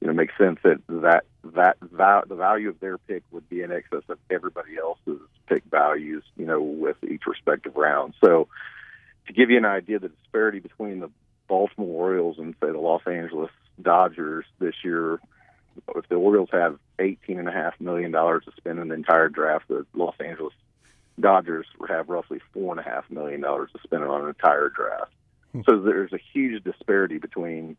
you 0.00 0.06
know 0.06 0.10
it 0.10 0.16
makes 0.16 0.36
sense 0.36 0.58
that 0.64 0.80
that 0.88 1.24
that 1.44 1.76
val- 1.80 2.24
the 2.26 2.34
value 2.34 2.68
of 2.68 2.80
their 2.80 2.98
pick 2.98 3.22
would 3.30 3.48
be 3.48 3.62
in 3.62 3.70
excess 3.70 4.02
of 4.08 4.18
everybody 4.30 4.76
else's 4.78 5.20
pick 5.46 5.62
values, 5.70 6.24
you 6.36 6.44
know, 6.44 6.60
with 6.60 6.96
each 7.08 7.22
respective 7.26 7.76
round. 7.76 8.14
So 8.22 8.48
to 9.26 9.32
give 9.32 9.50
you 9.50 9.58
an 9.58 9.64
idea, 9.64 9.98
the 9.98 10.08
disparity 10.08 10.58
between 10.58 11.00
the 11.00 11.10
Baltimore 11.48 12.08
Orioles 12.08 12.38
and 12.38 12.54
say 12.60 12.70
the 12.70 12.78
Los 12.78 13.02
Angeles 13.06 13.50
Dodgers 13.80 14.44
this 14.58 14.74
year, 14.84 15.20
if 15.94 16.08
the 16.08 16.16
Orioles 16.16 16.50
have 16.52 16.78
eighteen 16.98 17.38
and 17.38 17.48
a 17.48 17.52
half 17.52 17.80
million 17.80 18.10
dollars 18.10 18.44
to 18.44 18.52
spend 18.56 18.78
in 18.78 18.88
the 18.88 18.94
entire 18.94 19.28
draft, 19.28 19.68
the 19.68 19.86
Los 19.94 20.14
Angeles 20.20 20.54
Dodgers 21.18 21.66
have 21.88 22.08
roughly 22.08 22.40
four 22.52 22.72
and 22.72 22.80
a 22.80 22.88
half 22.88 23.10
million 23.10 23.40
dollars 23.40 23.70
to 23.72 23.80
spend 23.82 24.04
on 24.04 24.22
an 24.22 24.28
entire 24.28 24.68
draft. 24.68 25.12
So 25.66 25.80
there's 25.80 26.12
a 26.12 26.20
huge 26.32 26.64
disparity 26.64 27.18
between, 27.18 27.76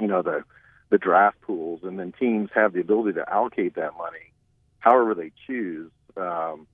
you 0.00 0.06
know, 0.06 0.22
the 0.22 0.44
the 0.90 0.98
draft 0.98 1.40
pools, 1.40 1.80
and 1.82 1.98
then 1.98 2.12
teams 2.12 2.50
have 2.54 2.72
the 2.72 2.80
ability 2.80 3.14
to 3.14 3.32
allocate 3.32 3.74
that 3.76 3.96
money 3.96 4.32
however 4.84 5.14
they 5.14 5.32
choose, 5.46 5.90
um, 6.18 6.66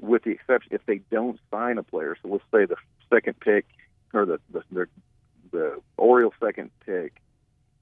with 0.00 0.24
the 0.24 0.30
exception 0.30 0.72
if 0.72 0.84
they 0.86 1.00
don't 1.10 1.38
sign 1.50 1.76
a 1.76 1.82
player. 1.82 2.16
So 2.22 2.28
let's 2.28 2.44
say 2.50 2.64
the 2.64 2.76
second 3.12 3.38
pick 3.40 3.66
or 4.12 4.26
the 4.26 4.40
the 4.52 4.62
the, 4.70 4.86
the 5.52 5.80
Orioles 5.96 6.34
second 6.40 6.70
pick 6.84 7.20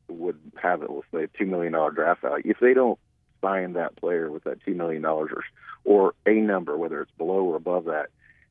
would 0.09 0.39
have 0.57 0.83
it, 0.83 0.91
let's 0.91 1.07
say, 1.13 1.25
a 1.25 1.39
two 1.39 1.47
million 1.47 1.73
dollar 1.73 1.91
draft 1.91 2.23
value. 2.23 2.43
If 2.45 2.59
they 2.61 2.75
don't 2.75 2.99
sign 3.41 3.75
that 3.75 3.97
player 3.97 4.31
with 4.31 4.45
that 4.45 4.63
two 4.65 4.75
million 4.75 5.03
dollars 5.03 5.31
or 5.35 5.45
or 5.85 6.15
a 6.27 6.41
number, 6.41 6.77
whether 6.77 7.03
it's 7.03 7.13
below 7.19 7.45
or 7.45 7.57
above 7.57 7.85
that, 7.87 8.09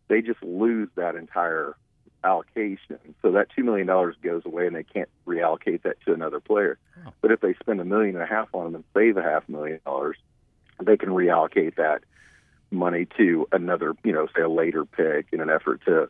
they 0.07 0.21
just 0.21 0.41
lose 0.43 0.89
that 0.95 1.15
entire 1.15 1.75
allocation. 2.23 2.99
So 3.21 3.31
that 3.31 3.47
$2 3.57 3.63
million 3.63 3.87
goes 3.87 4.45
away 4.45 4.67
and 4.67 4.75
they 4.75 4.83
can't 4.83 5.09
reallocate 5.27 5.83
that 5.83 5.99
to 6.05 6.13
another 6.13 6.39
player. 6.39 6.77
Oh. 7.05 7.11
But 7.21 7.31
if 7.31 7.41
they 7.41 7.53
spend 7.55 7.81
a 7.81 7.85
million 7.85 8.15
and 8.15 8.23
a 8.23 8.27
half 8.27 8.49
on 8.53 8.65
them 8.65 8.75
and 8.75 8.83
save 8.93 9.17
a 9.17 9.23
half 9.23 9.47
million 9.49 9.79
dollars, 9.85 10.17
they 10.81 10.97
can 10.97 11.09
reallocate 11.09 11.75
that 11.75 12.03
money 12.71 13.07
to 13.17 13.47
another, 13.51 13.93
you 14.03 14.13
know, 14.13 14.27
say 14.35 14.41
a 14.41 14.49
later 14.49 14.85
pick 14.85 15.27
in 15.31 15.41
an 15.41 15.49
effort 15.49 15.81
to 15.85 16.09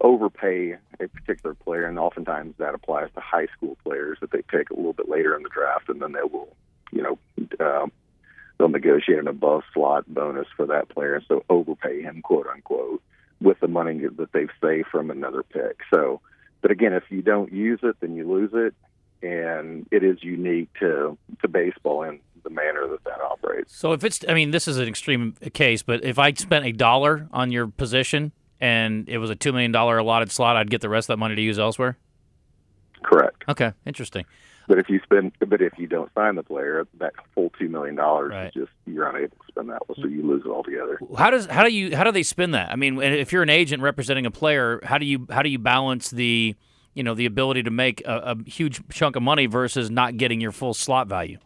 overpay 0.00 0.76
a 1.00 1.08
particular 1.08 1.54
player. 1.54 1.86
And 1.86 1.98
oftentimes 1.98 2.54
that 2.58 2.74
applies 2.74 3.08
to 3.14 3.20
high 3.20 3.46
school 3.56 3.76
players 3.84 4.18
that 4.20 4.30
they 4.30 4.42
pick 4.42 4.70
a 4.70 4.74
little 4.74 4.92
bit 4.92 5.08
later 5.08 5.36
in 5.36 5.42
the 5.42 5.48
draft 5.48 5.88
and 5.88 6.00
then 6.00 6.12
they 6.12 6.22
will, 6.22 6.54
you 6.92 7.02
know, 7.02 7.18
um, 7.60 7.92
they'll 8.58 8.68
negotiate 8.68 9.18
an 9.18 9.28
above 9.28 9.62
slot 9.72 10.04
bonus 10.06 10.46
for 10.56 10.66
that 10.66 10.88
player. 10.88 11.16
And 11.16 11.24
so 11.28 11.44
overpay 11.48 12.02
him, 12.02 12.22
quote 12.22 12.46
unquote 12.46 13.02
with 13.40 13.60
the 13.60 13.68
money 13.68 14.00
that 14.16 14.32
they've 14.32 14.50
saved 14.62 14.88
from 14.88 15.10
another 15.10 15.42
pick. 15.42 15.80
So, 15.92 16.20
but 16.62 16.70
again, 16.70 16.92
if 16.92 17.04
you 17.10 17.22
don't 17.22 17.52
use 17.52 17.80
it, 17.82 17.96
then 18.00 18.16
you 18.16 18.30
lose 18.30 18.50
it, 18.54 18.74
and 19.26 19.86
it 19.90 20.02
is 20.02 20.22
unique 20.22 20.68
to 20.80 21.16
to 21.42 21.48
baseball 21.48 22.02
in 22.02 22.20
the 22.44 22.50
manner 22.50 22.86
that 22.88 23.04
that 23.04 23.20
operates. 23.20 23.76
So, 23.76 23.92
if 23.92 24.04
it's, 24.04 24.24
I 24.28 24.34
mean, 24.34 24.52
this 24.52 24.68
is 24.68 24.78
an 24.78 24.88
extreme 24.88 25.34
case, 25.52 25.82
but 25.82 26.04
if 26.04 26.18
I 26.18 26.32
spent 26.32 26.64
a 26.64 26.72
dollar 26.72 27.28
on 27.32 27.52
your 27.52 27.66
position 27.66 28.32
and 28.60 29.08
it 29.08 29.18
was 29.18 29.30
a 29.30 29.34
two 29.34 29.52
million 29.52 29.72
dollar 29.72 29.98
allotted 29.98 30.30
slot, 30.30 30.56
I'd 30.56 30.70
get 30.70 30.80
the 30.80 30.88
rest 30.88 31.08
of 31.08 31.14
that 31.14 31.18
money 31.18 31.34
to 31.34 31.42
use 31.42 31.58
elsewhere. 31.58 31.96
Correct. 33.02 33.44
Okay, 33.48 33.72
interesting. 33.84 34.24
But 34.68 34.78
if 34.78 34.88
you 34.88 35.00
spend, 35.04 35.32
but 35.38 35.62
if 35.62 35.74
you 35.78 35.86
don't 35.86 36.12
sign 36.14 36.34
the 36.34 36.42
player, 36.42 36.86
that 36.98 37.12
full 37.34 37.52
two 37.58 37.68
million 37.68 37.94
dollars 37.94 38.32
right. 38.32 38.48
is 38.48 38.54
just 38.54 38.72
you're 38.84 39.08
unable 39.08 39.36
to 39.36 39.44
spend 39.48 39.70
that, 39.70 39.80
so 39.94 40.06
you 40.06 40.26
lose 40.26 40.42
it 40.44 40.48
altogether. 40.48 40.98
How 41.16 41.30
does 41.30 41.46
how 41.46 41.62
do 41.62 41.72
you 41.72 41.96
how 41.96 42.02
do 42.02 42.10
they 42.10 42.24
spend 42.24 42.54
that? 42.54 42.72
I 42.72 42.76
mean, 42.76 43.00
if 43.00 43.32
you're 43.32 43.44
an 43.44 43.50
agent 43.50 43.82
representing 43.82 44.26
a 44.26 44.30
player, 44.30 44.80
how 44.82 44.98
do 44.98 45.06
you 45.06 45.26
how 45.30 45.42
do 45.42 45.50
you 45.50 45.60
balance 45.60 46.10
the 46.10 46.56
you 46.94 47.02
know 47.04 47.14
the 47.14 47.26
ability 47.26 47.62
to 47.62 47.70
make 47.70 48.04
a, 48.04 48.34
a 48.36 48.50
huge 48.50 48.82
chunk 48.90 49.14
of 49.14 49.22
money 49.22 49.46
versus 49.46 49.88
not 49.88 50.16
getting 50.16 50.40
your 50.40 50.52
full 50.52 50.74
slot 50.74 51.06
value? 51.06 51.38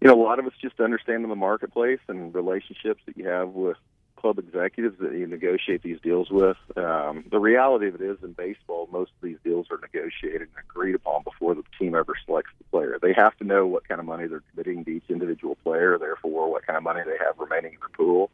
You 0.00 0.08
know, 0.08 0.20
a 0.20 0.22
lot 0.22 0.38
of 0.38 0.46
it's 0.46 0.56
just 0.60 0.78
understanding 0.80 1.28
the 1.28 1.34
marketplace 1.34 2.00
and 2.08 2.32
relationships 2.34 3.00
that 3.06 3.16
you 3.16 3.26
have 3.26 3.48
with 3.48 3.78
club 4.16 4.38
executives 4.38 4.96
that 5.00 5.12
you 5.12 5.26
negotiate 5.26 5.82
these 5.82 6.00
deals 6.00 6.30
with. 6.30 6.56
Um, 6.76 7.24
the 7.30 7.38
reality 7.38 7.88
of 7.88 7.96
it 7.96 8.00
is, 8.00 8.18
in 8.22 8.32
baseball, 8.32 8.88
most 8.90 9.10
of 9.10 9.22
these 9.22 9.38
deals 9.44 9.66
are 9.70 9.78
negotiated 9.78 10.42
and 10.42 10.64
agreed 10.68 10.94
upon 10.94 11.22
before 11.22 11.54
the 11.54 11.62
team 11.78 11.94
ever 11.94 12.14
selects 12.24 12.52
the 12.58 12.64
player. 12.64 12.98
They 13.00 13.12
have 13.12 13.36
to 13.38 13.44
know 13.44 13.66
what 13.66 13.88
kind 13.88 14.00
of 14.00 14.06
money 14.06 14.26
they're 14.26 14.42
committing 14.52 14.84
to 14.84 14.90
each 14.90 15.04
individual 15.08 15.56
player, 15.62 15.98
therefore, 15.98 16.50
what 16.50 16.66
kind 16.66 16.76
of 16.76 16.82
money 16.82 17.02
they 17.04 17.18
have 17.24 17.38
remaining 17.38 17.74
in 17.74 17.80
their 17.80 17.88
pool. 17.90 18.30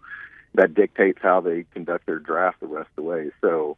That 0.55 0.75
dictates 0.75 1.21
how 1.23 1.41
they 1.41 1.65
conduct 1.73 2.07
their 2.07 2.19
draft 2.19 2.61
the 2.61 2.67
rest 2.67 2.89
of 2.91 2.97
the 2.97 3.03
way. 3.03 3.31
So, 3.41 3.77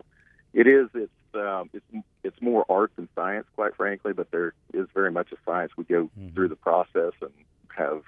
it 0.54 0.66
is 0.66 0.88
it's 0.94 1.12
um, 1.34 1.70
it's 1.72 2.04
it's 2.22 2.42
more 2.42 2.64
art 2.68 2.92
than 2.96 3.08
science, 3.14 3.46
quite 3.54 3.74
frankly. 3.76 4.12
But 4.12 4.30
there 4.30 4.54
is 4.74 4.86
very 4.94 5.10
much 5.10 5.32
a 5.32 5.36
science. 5.44 5.72
We 5.76 5.84
go 5.84 6.04
mm-hmm. 6.04 6.34
through 6.34 6.48
the 6.48 6.56
process 6.56 7.12
and 7.20 7.32
have 7.76 8.02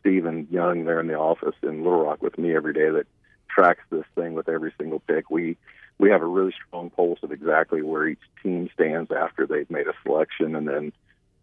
Stephen 0.00 0.46
Young 0.50 0.84
there 0.84 1.00
in 1.00 1.06
the 1.08 1.18
office 1.18 1.54
in 1.62 1.82
Little 1.82 2.04
Rock 2.04 2.22
with 2.22 2.38
me 2.38 2.54
every 2.54 2.72
day 2.72 2.90
that 2.90 3.06
tracks 3.48 3.82
this 3.90 4.04
thing 4.14 4.34
with 4.34 4.48
every 4.48 4.72
single 4.78 5.00
pick. 5.00 5.30
We 5.30 5.56
we 5.98 6.10
have 6.10 6.22
a 6.22 6.26
really 6.26 6.52
strong 6.66 6.90
pulse 6.90 7.18
of 7.22 7.32
exactly 7.32 7.82
where 7.82 8.06
each 8.06 8.20
team 8.42 8.68
stands 8.74 9.10
after 9.10 9.46
they've 9.46 9.70
made 9.70 9.86
a 9.86 9.94
selection, 10.02 10.54
and 10.54 10.68
then 10.68 10.92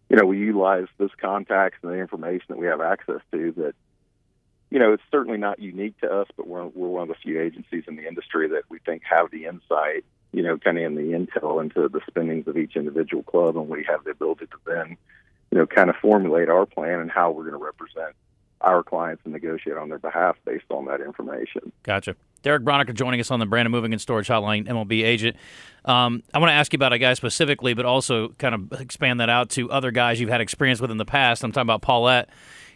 you 0.08 0.16
know 0.16 0.26
we 0.26 0.38
utilize 0.38 0.86
those 0.98 1.10
contacts 1.20 1.78
and 1.82 1.92
the 1.92 1.98
information 1.98 2.46
that 2.48 2.58
we 2.58 2.66
have 2.66 2.80
access 2.80 3.20
to. 3.32 3.52
That 3.56 3.74
you 4.70 4.78
know 4.78 4.92
it's 4.92 5.02
certainly 5.10 5.38
not 5.38 5.58
unique 5.58 5.98
to 6.00 6.12
us, 6.12 6.28
but 6.36 6.46
we're 6.46 6.66
we're 6.66 6.88
one 6.88 7.02
of 7.02 7.08
the 7.08 7.14
few 7.14 7.40
agencies 7.40 7.84
in 7.88 7.96
the 7.96 8.06
industry 8.06 8.48
that 8.48 8.62
we 8.68 8.78
think 8.78 9.02
have 9.08 9.30
the 9.30 9.46
insight, 9.46 10.04
you 10.32 10.42
know, 10.42 10.56
kind 10.58 10.78
of 10.78 10.84
in 10.84 10.94
the 10.94 11.16
intel 11.16 11.62
into 11.62 11.88
the 11.88 12.00
spendings 12.06 12.46
of 12.46 12.56
each 12.56 12.76
individual 12.76 13.22
club, 13.22 13.56
and 13.56 13.68
we 13.68 13.84
have 13.88 14.04
the 14.04 14.10
ability 14.10 14.46
to 14.46 14.56
then 14.66 14.96
you 15.50 15.58
know 15.58 15.66
kind 15.66 15.90
of 15.90 15.96
formulate 15.96 16.48
our 16.48 16.66
plan 16.66 17.00
and 17.00 17.10
how 17.10 17.30
we're 17.30 17.48
going 17.48 17.58
to 17.58 17.64
represent 17.64 18.14
our 18.64 18.82
clients 18.82 19.22
and 19.24 19.32
negotiate 19.32 19.76
on 19.76 19.88
their 19.88 19.98
behalf 19.98 20.36
based 20.44 20.64
on 20.70 20.86
that 20.86 21.00
information. 21.00 21.72
Gotcha. 21.82 22.16
Darek 22.42 22.62
Braunecker 22.62 22.94
joining 22.94 23.20
us 23.20 23.30
on 23.30 23.40
the 23.40 23.46
Brandon 23.46 23.72
Moving 23.72 23.92
and 23.92 24.00
Storage 24.00 24.28
Hotline, 24.28 24.66
MLB 24.66 25.02
agent. 25.04 25.36
Um, 25.84 26.22
I 26.32 26.38
want 26.38 26.50
to 26.50 26.54
ask 26.54 26.72
you 26.72 26.76
about 26.76 26.92
a 26.92 26.98
guy 26.98 27.14
specifically, 27.14 27.74
but 27.74 27.86
also 27.86 28.28
kind 28.38 28.54
of 28.54 28.80
expand 28.80 29.20
that 29.20 29.30
out 29.30 29.50
to 29.50 29.70
other 29.70 29.90
guys 29.90 30.20
you've 30.20 30.30
had 30.30 30.40
experience 30.40 30.80
with 30.80 30.90
in 30.90 30.98
the 30.98 31.04
past. 31.04 31.42
I'm 31.42 31.52
talking 31.52 31.66
about 31.66 31.82
Pallette. 31.82 32.26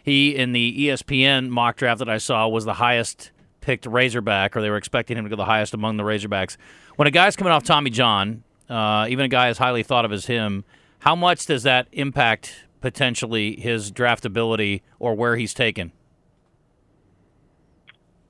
He, 0.03 0.35
in 0.35 0.53
the 0.53 0.87
ESPN 0.87 1.49
mock 1.49 1.75
draft 1.75 1.99
that 1.99 2.09
I 2.09 2.17
saw, 2.17 2.47
was 2.47 2.65
the 2.65 2.73
highest 2.73 3.31
picked 3.61 3.85
Razorback, 3.85 4.55
or 4.55 4.61
they 4.61 4.69
were 4.69 4.77
expecting 4.77 5.17
him 5.17 5.25
to 5.25 5.29
go 5.29 5.35
the 5.35 5.45
highest 5.45 5.73
among 5.73 5.97
the 5.97 6.03
Razorbacks. 6.03 6.57
When 6.95 7.07
a 7.07 7.11
guy's 7.11 7.35
coming 7.35 7.53
off 7.53 7.63
Tommy 7.63 7.89
John, 7.89 8.43
uh, 8.69 9.07
even 9.09 9.25
a 9.25 9.29
guy 9.29 9.49
as 9.49 9.57
highly 9.57 9.83
thought 9.83 10.05
of 10.05 10.11
as 10.11 10.25
him, 10.25 10.63
how 10.99 11.15
much 11.15 11.45
does 11.45 11.63
that 11.63 11.87
impact 11.91 12.65
potentially 12.81 13.59
his 13.59 13.91
draftability 13.91 14.81
or 14.99 15.15
where 15.15 15.35
he's 15.35 15.53
taken? 15.53 15.91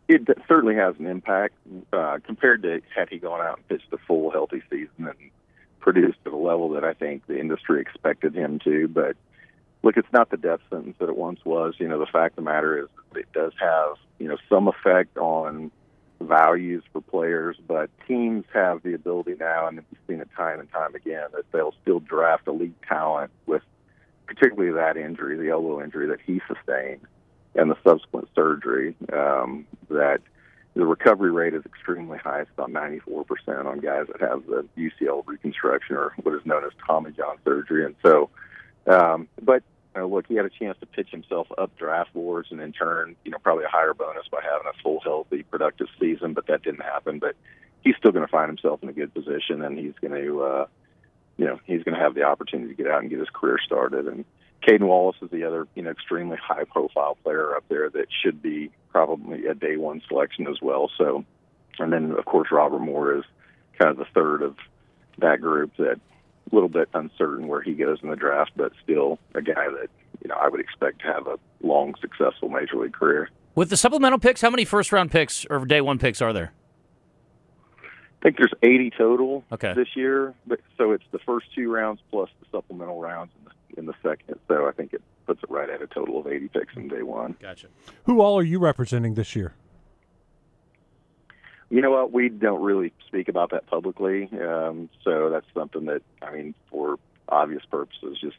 It 0.07 0.27
certainly 0.47 0.75
has 0.75 0.95
an 0.97 1.05
impact 1.05 1.53
uh, 1.93 2.17
compared 2.25 2.63
to 2.63 2.81
had 2.95 3.09
he 3.09 3.19
gone 3.19 3.41
out 3.41 3.57
and 3.57 3.67
pitched 3.67 3.93
a 3.93 3.97
full 4.07 4.31
healthy 4.31 4.63
season 4.69 4.89
and 5.07 5.15
produced 5.79 6.17
at 6.25 6.33
a 6.33 6.37
level 6.37 6.69
that 6.69 6.83
I 6.83 6.93
think 6.93 7.27
the 7.27 7.39
industry 7.39 7.79
expected 7.79 8.33
him 8.33 8.59
to. 8.63 8.87
But 8.87 9.15
look, 9.83 9.97
it's 9.97 10.11
not 10.11 10.31
the 10.31 10.37
death 10.37 10.61
sentence 10.69 10.95
that 10.99 11.09
it 11.09 11.15
once 11.15 11.39
was. 11.45 11.75
You 11.77 11.87
know, 11.87 11.99
the 11.99 12.07
fact 12.07 12.33
of 12.33 12.43
the 12.43 12.49
matter 12.49 12.79
is 12.79 12.87
it 13.15 13.31
does 13.33 13.53
have 13.59 13.97
you 14.17 14.27
know 14.27 14.37
some 14.49 14.67
effect 14.67 15.17
on 15.17 15.71
values 16.21 16.83
for 16.91 17.01
players, 17.01 17.57
but 17.67 17.89
teams 18.07 18.45
have 18.53 18.83
the 18.83 18.93
ability 18.93 19.35
now, 19.39 19.67
and 19.67 19.77
we've 19.77 19.99
seen 20.07 20.21
it 20.21 20.29
time 20.35 20.59
and 20.59 20.71
time 20.71 20.95
again, 20.95 21.27
that 21.33 21.49
they'll 21.51 21.73
still 21.81 21.99
draft 21.99 22.47
elite 22.47 22.75
talent 22.87 23.31
with 23.45 23.63
particularly 24.29 24.71
that 24.71 24.95
injury, 24.95 25.35
the 25.35 25.49
elbow 25.49 25.83
injury 25.83 26.07
that 26.07 26.19
he 26.23 26.39
sustained, 26.47 27.01
and 27.55 27.71
the 27.71 27.77
subsequent 27.83 28.29
surgery, 28.35 28.95
um, 29.11 29.65
that 29.89 30.21
the 30.75 30.85
recovery 30.85 31.31
rate 31.31 31.55
is 31.55 31.65
extremely 31.65 32.19
high. 32.19 32.41
It's 32.41 32.51
about 32.55 32.71
94% 32.71 33.65
on 33.65 33.79
guys 33.79 34.05
that 34.11 34.21
have 34.21 34.45
the 34.45 34.67
UCL 34.77 35.23
reconstruction 35.25 35.95
or 35.95 36.13
what 36.21 36.35
is 36.35 36.45
known 36.45 36.63
as 36.63 36.71
Tommy 36.85 37.11
John 37.11 37.37
surgery. 37.43 37.85
And 37.85 37.95
so, 38.05 38.29
um, 38.85 39.27
but 39.41 39.63
you 39.95 40.01
know, 40.01 40.07
look, 40.07 40.27
he 40.27 40.35
had 40.35 40.45
a 40.45 40.51
chance 40.51 40.77
to 40.79 40.85
pitch 40.85 41.09
himself 41.09 41.47
up 41.57 41.75
draft 41.75 42.13
boards 42.13 42.49
and 42.51 42.61
in 42.61 42.71
turn, 42.71 43.15
you 43.25 43.31
know, 43.31 43.39
probably 43.39 43.65
a 43.65 43.69
higher 43.69 43.95
bonus 43.95 44.27
by 44.31 44.41
having 44.43 44.67
a 44.67 44.83
full, 44.83 44.99
healthy, 44.99 45.41
productive 45.41 45.87
season, 45.99 46.33
but 46.33 46.45
that 46.45 46.61
didn't 46.61 46.83
happen. 46.83 47.17
But 47.17 47.35
he's 47.81 47.95
still 47.97 48.11
going 48.11 48.25
to 48.25 48.31
find 48.31 48.47
himself 48.47 48.83
in 48.83 48.89
a 48.89 48.93
good 48.93 49.11
position 49.11 49.63
and 49.63 49.79
he's 49.79 49.95
going 49.99 50.13
to, 50.13 50.43
uh, 50.43 50.65
you 51.39 51.45
know 51.45 51.59
he's 51.63 51.81
going 51.83 51.95
to 51.95 52.03
have 52.03 52.15
the 52.15 52.23
opportunity 52.23 52.75
to 52.75 52.83
get 52.83 52.91
out 52.91 53.01
and 53.01 53.09
get 53.09 53.17
his 53.17 53.29
career 53.29 53.57
started. 53.65 54.07
And 54.07 54.25
Cayden 54.61 54.85
Wallace 54.85 55.15
is 55.21 55.31
the 55.31 55.45
other 55.45 55.67
you 55.73 55.81
know 55.81 55.89
extremely 55.89 56.37
high 56.37 56.65
profile 56.65 57.17
player 57.23 57.55
up 57.55 57.63
there 57.69 57.89
that 57.89 58.07
should 58.21 58.41
be 58.41 58.69
probably 58.91 59.45
a 59.45 59.55
day 59.55 59.77
one 59.77 60.01
selection 60.07 60.47
as 60.47 60.57
well. 60.61 60.91
So, 60.97 61.23
and 61.79 61.93
then 61.93 62.11
of 62.11 62.25
course 62.25 62.49
Robert 62.51 62.79
Moore 62.79 63.17
is 63.17 63.23
kind 63.79 63.89
of 63.89 63.97
the 63.97 64.05
third 64.13 64.41
of 64.41 64.57
that 65.19 65.39
group 65.39 65.71
that 65.77 65.99
a 66.51 66.55
little 66.55 66.69
bit 66.69 66.89
uncertain 66.93 67.47
where 67.47 67.61
he 67.61 67.73
goes 67.73 67.99
in 68.03 68.09
the 68.09 68.15
draft, 68.17 68.51
but 68.57 68.73
still 68.83 69.17
a 69.33 69.41
guy 69.41 69.69
that 69.69 69.89
you 70.21 70.27
know 70.27 70.35
I 70.35 70.49
would 70.49 70.59
expect 70.59 70.99
to 71.01 71.07
have 71.07 71.25
a 71.25 71.39
long 71.61 71.95
successful 72.01 72.49
major 72.49 72.75
league 72.75 72.93
career. 72.93 73.29
With 73.55 73.69
the 73.69 73.77
supplemental 73.77 74.19
picks, 74.19 74.41
how 74.41 74.49
many 74.49 74.65
first 74.65 74.91
round 74.91 75.09
picks 75.09 75.45
or 75.49 75.65
day 75.65 75.79
one 75.79 75.99
picks 75.99 76.21
are 76.21 76.33
there? 76.33 76.51
I 78.19 78.23
think 78.23 78.37
there's 78.37 78.53
80 78.61 78.91
total 78.97 79.45
okay. 79.51 79.73
this 79.73 79.95
year, 79.95 80.33
but 80.45 80.59
so 80.77 80.91
it's 80.91 81.05
the 81.11 81.19
first 81.19 81.47
two 81.55 81.71
rounds 81.71 82.01
plus 82.11 82.29
the 82.41 82.47
supplemental 82.51 82.99
rounds 82.99 83.31
in 83.39 83.45
the, 83.45 83.79
in 83.79 83.85
the 83.85 83.93
second. 84.03 84.39
So 84.49 84.67
I 84.67 84.71
think 84.73 84.93
it 84.93 85.01
puts 85.25 85.41
it 85.41 85.49
right 85.49 85.69
at 85.69 85.81
a 85.81 85.87
total 85.87 86.19
of 86.19 86.27
80 86.27 86.49
picks 86.49 86.75
in 86.75 86.89
day 86.89 87.01
one. 87.01 87.37
Gotcha. 87.39 87.67
Who 88.03 88.19
all 88.19 88.37
are 88.37 88.43
you 88.43 88.59
representing 88.59 89.13
this 89.13 89.37
year? 89.37 89.53
You 91.69 91.81
know 91.81 91.91
what? 91.91 92.11
We 92.11 92.29
don't 92.29 92.61
really 92.61 92.91
speak 93.07 93.29
about 93.29 93.51
that 93.51 93.67
publicly, 93.67 94.27
um, 94.41 94.89
so 95.03 95.29
that's 95.29 95.45
something 95.53 95.85
that 95.85 96.01
I 96.21 96.33
mean, 96.33 96.55
for 96.71 96.97
obvious 97.29 97.63
purposes, 97.69 98.17
just 98.19 98.37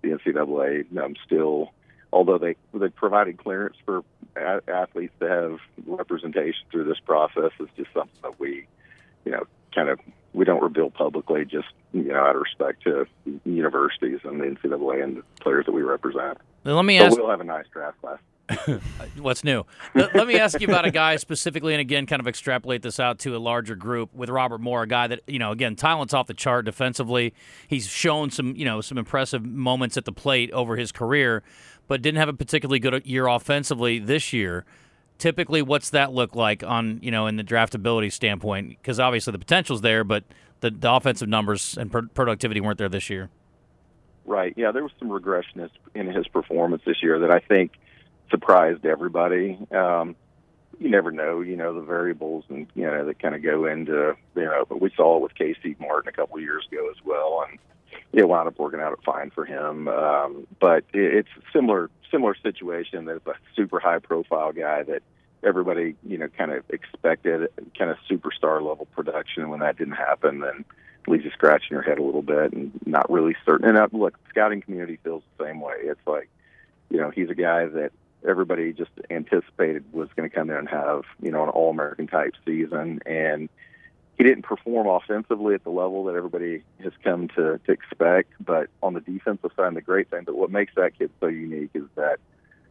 the 0.00 0.10
NCAA 0.10 0.96
um, 0.96 1.16
still, 1.26 1.72
although 2.12 2.38
they 2.38 2.54
they 2.72 2.88
provided 2.88 3.36
clearance 3.36 3.76
for 3.84 4.04
a- 4.36 4.62
athletes 4.68 5.12
to 5.18 5.28
have 5.28 5.58
representation 5.86 6.60
through 6.70 6.84
this 6.84 7.00
process, 7.00 7.50
is 7.58 7.68
just 7.76 7.92
something 7.92 8.20
that 8.22 8.38
we 8.38 8.68
you 9.28 9.32
know, 9.32 9.44
kind 9.74 9.90
of 9.90 10.00
we 10.32 10.46
don't 10.46 10.62
reveal 10.62 10.88
publicly 10.88 11.44
just 11.44 11.68
you 11.92 12.04
know 12.04 12.16
out 12.16 12.34
of 12.34 12.40
respect 12.40 12.82
to 12.84 13.06
universities 13.44 14.20
and 14.24 14.40
the 14.40 14.44
NCAA 14.44 15.04
and 15.04 15.16
the 15.18 15.22
players 15.40 15.66
that 15.66 15.72
we 15.72 15.82
represent. 15.82 16.38
let 16.64 16.84
me 16.84 16.98
so 16.98 17.04
ask. 17.04 17.18
We'll 17.18 17.28
have 17.28 17.42
a 17.42 17.44
nice 17.44 17.66
draft 17.70 18.00
class. 18.00 18.18
What's 19.18 19.44
new? 19.44 19.66
let, 19.94 20.14
let, 20.14 20.26
me 20.26 20.38
ask 20.38 20.58
you 20.58 20.68
about 20.68 20.86
a 20.86 20.90
guy 20.90 21.16
specifically, 21.16 21.74
and 21.74 21.82
again, 21.82 22.06
kind 22.06 22.20
of 22.20 22.26
extrapolate 22.26 22.80
this 22.80 22.98
out 22.98 23.18
to 23.18 23.36
a 23.36 23.38
larger 23.38 23.74
group 23.74 24.14
with 24.14 24.30
Robert 24.30 24.62
Moore, 24.62 24.84
a 24.84 24.86
guy 24.86 25.06
that 25.08 25.20
you 25.26 25.38
know, 25.38 25.52
again, 25.52 25.76
talent's 25.76 26.14
off 26.14 26.26
the 26.26 26.32
chart 26.32 26.64
defensively. 26.64 27.34
He's 27.66 27.86
shown 27.86 28.30
some, 28.30 28.56
you 28.56 28.64
know, 28.64 28.80
some 28.80 28.96
impressive 28.96 29.44
moments 29.44 29.98
at 29.98 30.06
the 30.06 30.12
plate 30.12 30.50
over 30.52 30.76
his 30.76 30.92
career, 30.92 31.42
but 31.88 32.00
didn't 32.00 32.16
have 32.16 32.30
a 32.30 32.32
particularly 32.32 32.78
good 32.78 33.04
year 33.04 33.26
offensively 33.26 33.98
this 33.98 34.32
year 34.32 34.64
typically, 35.18 35.62
what's 35.62 35.90
that 35.90 36.12
look 36.12 36.34
like 36.34 36.62
on 36.62 37.00
you 37.02 37.10
know 37.10 37.26
in 37.26 37.36
the 37.36 37.44
draftability 37.44 38.12
standpoint? 38.12 38.70
Because 38.70 38.98
obviously 38.98 39.32
the 39.32 39.38
potential's 39.38 39.80
there, 39.80 40.04
but 40.04 40.24
the, 40.60 40.70
the 40.70 40.92
offensive 40.92 41.28
numbers 41.28 41.76
and 41.76 41.90
pro- 41.90 42.08
productivity 42.08 42.60
weren't 42.60 42.78
there 42.78 42.88
this 42.88 43.10
year. 43.10 43.28
Right. 44.24 44.52
Yeah, 44.56 44.72
there 44.72 44.82
was 44.82 44.92
some 44.98 45.10
regression 45.10 45.68
in 45.94 46.06
his 46.06 46.28
performance 46.28 46.82
this 46.84 47.02
year 47.02 47.18
that 47.20 47.30
I 47.30 47.38
think 47.38 47.72
surprised 48.30 48.84
everybody. 48.84 49.58
Um, 49.70 50.16
you 50.78 50.90
never 50.90 51.10
know, 51.10 51.40
you 51.40 51.56
know, 51.56 51.74
the 51.74 51.80
variables 51.80 52.44
and 52.48 52.66
you 52.74 52.84
know 52.84 53.04
that 53.04 53.18
kind 53.18 53.34
of 53.34 53.42
go 53.42 53.64
into 53.66 54.16
you 54.36 54.44
know. 54.44 54.64
But 54.68 54.80
we 54.80 54.90
saw 54.96 55.16
it 55.16 55.22
with 55.22 55.34
Casey 55.34 55.76
Martin 55.80 56.08
a 56.08 56.12
couple 56.12 56.36
of 56.36 56.42
years 56.42 56.66
ago 56.70 56.88
as 56.90 57.04
well, 57.04 57.44
and 57.48 57.58
it 58.12 58.28
wound 58.28 58.48
up 58.48 58.58
working 58.58 58.80
out 58.80 58.98
fine 59.04 59.30
for 59.30 59.44
him. 59.44 59.88
Um, 59.88 60.46
but 60.60 60.84
it, 60.92 61.14
it's 61.14 61.28
similar 61.52 61.90
similar 62.10 62.34
situation. 62.42 63.04
There's 63.04 63.20
a 63.26 63.34
super 63.56 63.80
high 63.80 63.98
profile 63.98 64.52
guy 64.52 64.82
that 64.84 65.02
everybody 65.42 65.94
you 66.06 66.18
know 66.18 66.28
kind 66.28 66.52
of 66.52 66.64
expected, 66.70 67.48
kind 67.76 67.90
of 67.90 67.96
superstar 68.10 68.62
level 68.62 68.86
production. 68.94 69.48
When 69.48 69.60
that 69.60 69.78
didn't 69.78 69.94
happen, 69.94 70.40
then 70.40 70.64
leaves 71.06 71.24
you 71.24 71.30
scratching 71.30 71.68
your 71.70 71.82
head 71.82 71.98
a 71.98 72.02
little 72.02 72.22
bit 72.22 72.52
and 72.52 72.72
not 72.86 73.10
really 73.10 73.34
certain. 73.44 73.68
And 73.68 73.78
uh, 73.78 73.88
look, 73.92 74.18
scouting 74.28 74.60
community 74.60 74.98
feels 75.02 75.22
the 75.36 75.46
same 75.46 75.60
way. 75.60 75.76
It's 75.82 76.06
like, 76.06 76.28
you 76.90 76.98
know, 76.98 77.10
he's 77.10 77.30
a 77.30 77.34
guy 77.34 77.66
that 77.66 77.92
everybody 78.26 78.72
just 78.72 78.90
anticipated 79.10 79.84
was 79.92 80.08
going 80.16 80.28
to 80.28 80.34
come 80.34 80.50
in 80.50 80.56
and 80.56 80.68
have, 80.68 81.02
you 81.22 81.30
know, 81.30 81.42
an 81.44 81.48
All 81.48 81.70
American 81.70 82.06
type 82.06 82.34
season, 82.44 83.00
and 83.06 83.48
he 84.18 84.24
didn't 84.24 84.42
perform 84.42 84.88
offensively 84.88 85.54
at 85.54 85.64
the 85.64 85.70
level 85.70 86.04
that 86.04 86.16
everybody 86.16 86.62
has 86.82 86.92
come 87.02 87.28
to 87.28 87.58
to 87.64 87.72
expect. 87.72 88.32
But 88.40 88.68
on 88.82 88.94
the 88.94 89.00
defensive 89.00 89.52
side, 89.56 89.74
the 89.74 89.80
great 89.80 90.10
thing, 90.10 90.24
but 90.24 90.36
what 90.36 90.50
makes 90.50 90.74
that 90.74 90.98
kid 90.98 91.10
so 91.20 91.28
unique 91.28 91.70
is 91.74 91.84
that 91.94 92.18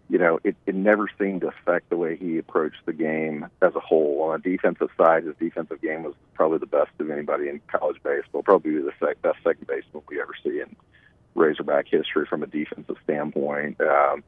you 0.09 0.17
know, 0.17 0.39
it, 0.43 0.55
it 0.65 0.75
never 0.75 1.09
seemed 1.19 1.41
to 1.41 1.47
affect 1.47 1.89
the 1.89 1.97
way 1.97 2.15
he 2.15 2.37
approached 2.37 2.85
the 2.85 2.93
game 2.93 3.45
as 3.61 3.75
a 3.75 3.79
whole. 3.79 4.21
On 4.23 4.39
the 4.41 4.51
defensive 4.51 4.89
side, 4.97 5.25
his 5.25 5.35
defensive 5.37 5.81
game 5.81 6.03
was 6.03 6.13
probably 6.33 6.59
the 6.59 6.65
best 6.65 6.91
of 6.99 7.09
anybody 7.09 7.49
in 7.49 7.59
college 7.67 7.97
baseball, 8.03 8.41
probably 8.41 8.77
the 8.77 8.93
sec- 8.99 9.21
best 9.21 9.37
second 9.43 9.67
baseman 9.67 10.03
we 10.07 10.21
ever 10.21 10.33
see 10.43 10.61
in 10.61 10.75
Razorback 11.35 11.87
history 11.89 12.25
from 12.25 12.41
a 12.41 12.47
defensive 12.47 12.95
standpoint. 13.03 13.81
Um, 13.81 14.23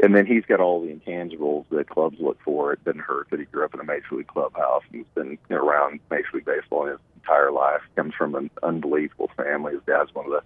and 0.00 0.14
then 0.14 0.26
he's 0.26 0.44
got 0.44 0.60
all 0.60 0.80
the 0.80 0.92
intangibles 0.92 1.64
that 1.70 1.88
clubs 1.88 2.16
look 2.20 2.38
for. 2.44 2.72
It 2.72 2.84
didn't 2.84 3.02
hurt 3.02 3.28
that 3.30 3.40
he 3.40 3.46
grew 3.46 3.64
up 3.64 3.74
in 3.74 3.80
a 3.80 3.84
major 3.84 4.16
league 4.16 4.26
clubhouse 4.26 4.82
and 4.90 5.00
he's 5.00 5.14
been 5.14 5.38
around 5.50 6.00
major 6.10 6.28
league 6.34 6.44
baseball 6.44 6.86
his 6.86 6.98
entire 7.16 7.52
life. 7.52 7.82
Comes 7.96 8.14
from 8.14 8.34
an 8.34 8.50
unbelievable 8.62 9.30
family. 9.36 9.72
His 9.72 9.82
dad's 9.86 10.14
one 10.14 10.26
of 10.26 10.32
the 10.32 10.42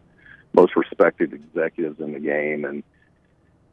most 0.52 0.76
respected 0.76 1.32
executives 1.32 2.00
in 2.00 2.12
the 2.12 2.20
game, 2.20 2.64
and 2.64 2.82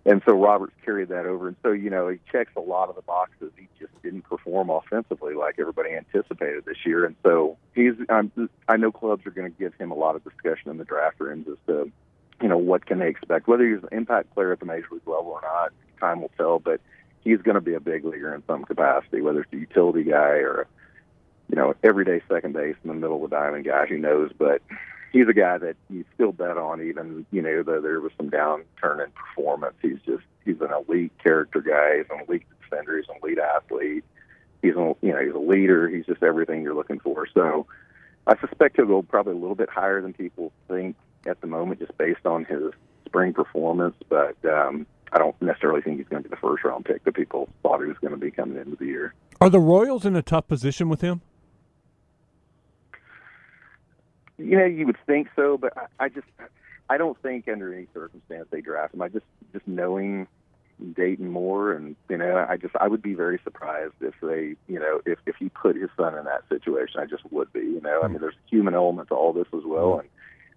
and 0.06 0.22
so 0.26 0.34
Roberts 0.34 0.74
carried 0.84 1.10
that 1.10 1.26
over. 1.26 1.48
And 1.48 1.56
so, 1.64 1.72
you 1.72 1.90
know, 1.90 2.10
he 2.10 2.20
checks 2.30 2.52
a 2.58 2.60
lot 2.60 2.90
of 2.90 2.96
the 2.96 3.02
boxes. 3.04 3.52
He 3.56 3.70
just 3.80 3.94
didn't 4.02 4.24
perform 4.24 4.70
offensively 4.70 5.34
like 5.34 5.56
everybody 5.60 5.92
anticipated 5.92 6.66
this 6.66 6.86
year. 6.86 7.06
And 7.06 7.16
so 7.24 7.58
he's, 7.74 7.94
I'm, 8.10 8.32
I 8.68 8.76
know 8.76 8.92
clubs 8.92 9.26
are 9.26 9.32
going 9.32 9.50
to 9.50 9.58
give 9.58 9.74
him 9.76 9.92
a 9.92 9.96
lot 9.96 10.18
of 10.18 10.24
discussion 10.26 10.72
in 10.72 10.78
the 10.78 10.84
draft 10.84 11.22
rooms 11.22 11.48
as 11.50 11.58
to, 11.68 11.90
you 12.44 12.50
know, 12.50 12.58
what 12.58 12.86
can 12.86 13.00
they 13.00 13.08
expect, 13.08 13.48
whether 13.48 13.66
he's 13.66 13.82
an 13.84 13.98
impact 13.98 14.34
player 14.36 14.52
at 14.52 14.60
the 14.60 14.66
major 14.66 14.88
league 14.92 15.08
level 15.08 15.32
or 15.32 15.42
not. 15.42 15.72
Time 16.02 16.22
will 16.22 16.32
tell, 16.38 16.60
but 16.60 16.82
he's 17.24 17.42
going 17.42 17.56
to 17.56 17.62
be 17.62 17.74
a 17.74 17.80
big 17.80 18.04
leaguer 18.04 18.36
in 18.36 18.44
some 18.46 18.66
capacity, 18.66 19.22
whether 19.22 19.44
it's 19.44 19.54
a 19.54 19.58
utility 19.58 20.04
guy 20.04 20.42
or, 20.44 20.68
you 21.50 21.56
know, 21.56 21.74
everyday 21.86 22.22
second 22.28 22.52
base 22.52 22.76
in 22.84 22.90
the 22.90 22.94
middle 22.94 23.24
of 23.24 23.30
the 23.30 23.36
diamond 23.36 23.64
guy. 23.64 23.86
Who 23.86 23.98
knows? 23.98 24.32
But 24.38 24.62
he's 25.14 25.30
a 25.30 25.34
guy 25.34 25.58
that 25.60 25.78
you 25.90 26.04
still 26.16 26.34
bet 26.34 26.58
on, 26.58 26.82
even 26.82 27.26
you 27.32 27.42
know 27.42 27.64
though 27.64 27.80
there 27.80 28.02
was 28.02 28.12
some 28.18 28.30
downturn 28.30 29.06
in 29.06 29.12
performance. 29.12 29.76
He's 29.82 30.00
just 30.06 30.24
he's 30.44 30.60
an 30.60 30.74
elite 30.74 31.14
character 31.24 31.62
guy. 31.62 32.00
He's 32.00 32.08
an 32.10 32.26
elite 32.28 32.46
defender. 32.62 32.98
He's 32.98 33.08
an 33.08 33.16
elite 33.24 33.40
athlete. 33.40 34.04
He's 34.62 34.76
a 34.76 34.96
you 35.02 35.14
know 35.14 35.24
he's 35.24 35.34
a 35.34 35.40
leader. 35.40 35.88
He's 35.88 36.06
just 36.06 36.24
everything 36.24 36.62
you're 36.62 36.76
looking 36.76 37.00
for. 37.00 37.26
So 37.34 37.68
I 38.28 38.38
suspect 38.40 38.76
he'll 38.76 38.86
go 38.86 39.02
probably 39.02 39.34
a 39.34 39.38
little 39.38 39.56
bit 39.56 39.70
higher 39.70 40.02
than 40.02 40.12
people 40.12 40.52
think 40.68 40.98
at 41.26 41.42
the 41.42 41.48
moment, 41.48 41.80
just 41.80 41.98
based 41.98 42.26
on 42.26 42.46
his 42.46 42.72
spring 43.06 43.34
performance. 43.34 43.96
But 44.10 44.36
um, 44.46 44.86
I 45.12 45.20
don't 45.20 45.40
necessarily 45.42 45.82
think 45.82 45.98
he's 45.98 46.08
going 46.08 46.24
to 46.24 46.30
be 46.30 46.34
the 46.34 46.42
first 46.42 46.64
round 46.64 46.86
pick 46.86 47.04
that 47.04 47.14
people 47.14 47.50
thought 47.62 47.82
he 47.82 47.88
was 47.88 47.98
going 48.00 48.14
to 48.14 48.20
be 48.20 48.32
coming 48.32 48.58
into 48.58 48.76
the 48.76 48.86
year. 48.86 49.14
Are 49.40 49.50
the 49.50 49.60
Royals 49.60 50.06
in 50.06 50.16
a 50.16 50.22
tough 50.22 50.48
position 50.48 50.90
with 50.90 51.02
him? 51.02 51.22
You 54.38 54.58
know, 54.58 54.66
you 54.66 54.86
would 54.88 54.98
think 55.06 55.28
so, 55.36 55.58
but 55.58 55.78
I, 55.78 56.06
I 56.06 56.10
just 56.10 56.28
I 56.90 56.98
don't 56.98 57.20
think 57.22 57.48
under 57.48 57.74
any 57.74 57.88
circumstance 57.94 58.48
they 58.50 58.62
draft 58.62 58.94
him. 58.94 59.02
I 59.02 59.10
just 59.10 59.26
just 59.54 59.68
knowing 59.68 60.28
Dayton 60.96 61.30
Moore 61.30 61.74
and 61.74 61.96
you 62.10 62.18
know, 62.18 62.46
I 62.50 62.58
just 62.58 62.76
I 62.80 62.88
would 62.88 63.02
be 63.02 63.14
very 63.14 63.40
surprised 63.44 63.94
if 64.02 64.16
they 64.22 64.56
you 64.68 64.80
know, 64.80 65.02
if 65.06 65.20
if 65.28 65.36
he 65.38 65.50
put 65.50 65.76
his 65.76 65.90
son 65.96 66.18
in 66.18 66.26
that 66.26 66.50
situation. 66.50 67.00
I 67.00 67.06
just 67.06 67.24
would 67.32 67.54
be, 67.54 67.60
you 67.60 67.82
know. 67.82 68.02
I 68.04 68.08
mean 68.08 68.20
there's 68.20 68.36
a 68.36 68.50
human 68.50 68.74
element 68.74 69.10
to 69.10 69.16
all 69.16 69.34
this 69.34 69.48
as 69.54 69.64
well 69.64 70.00
and 70.00 70.10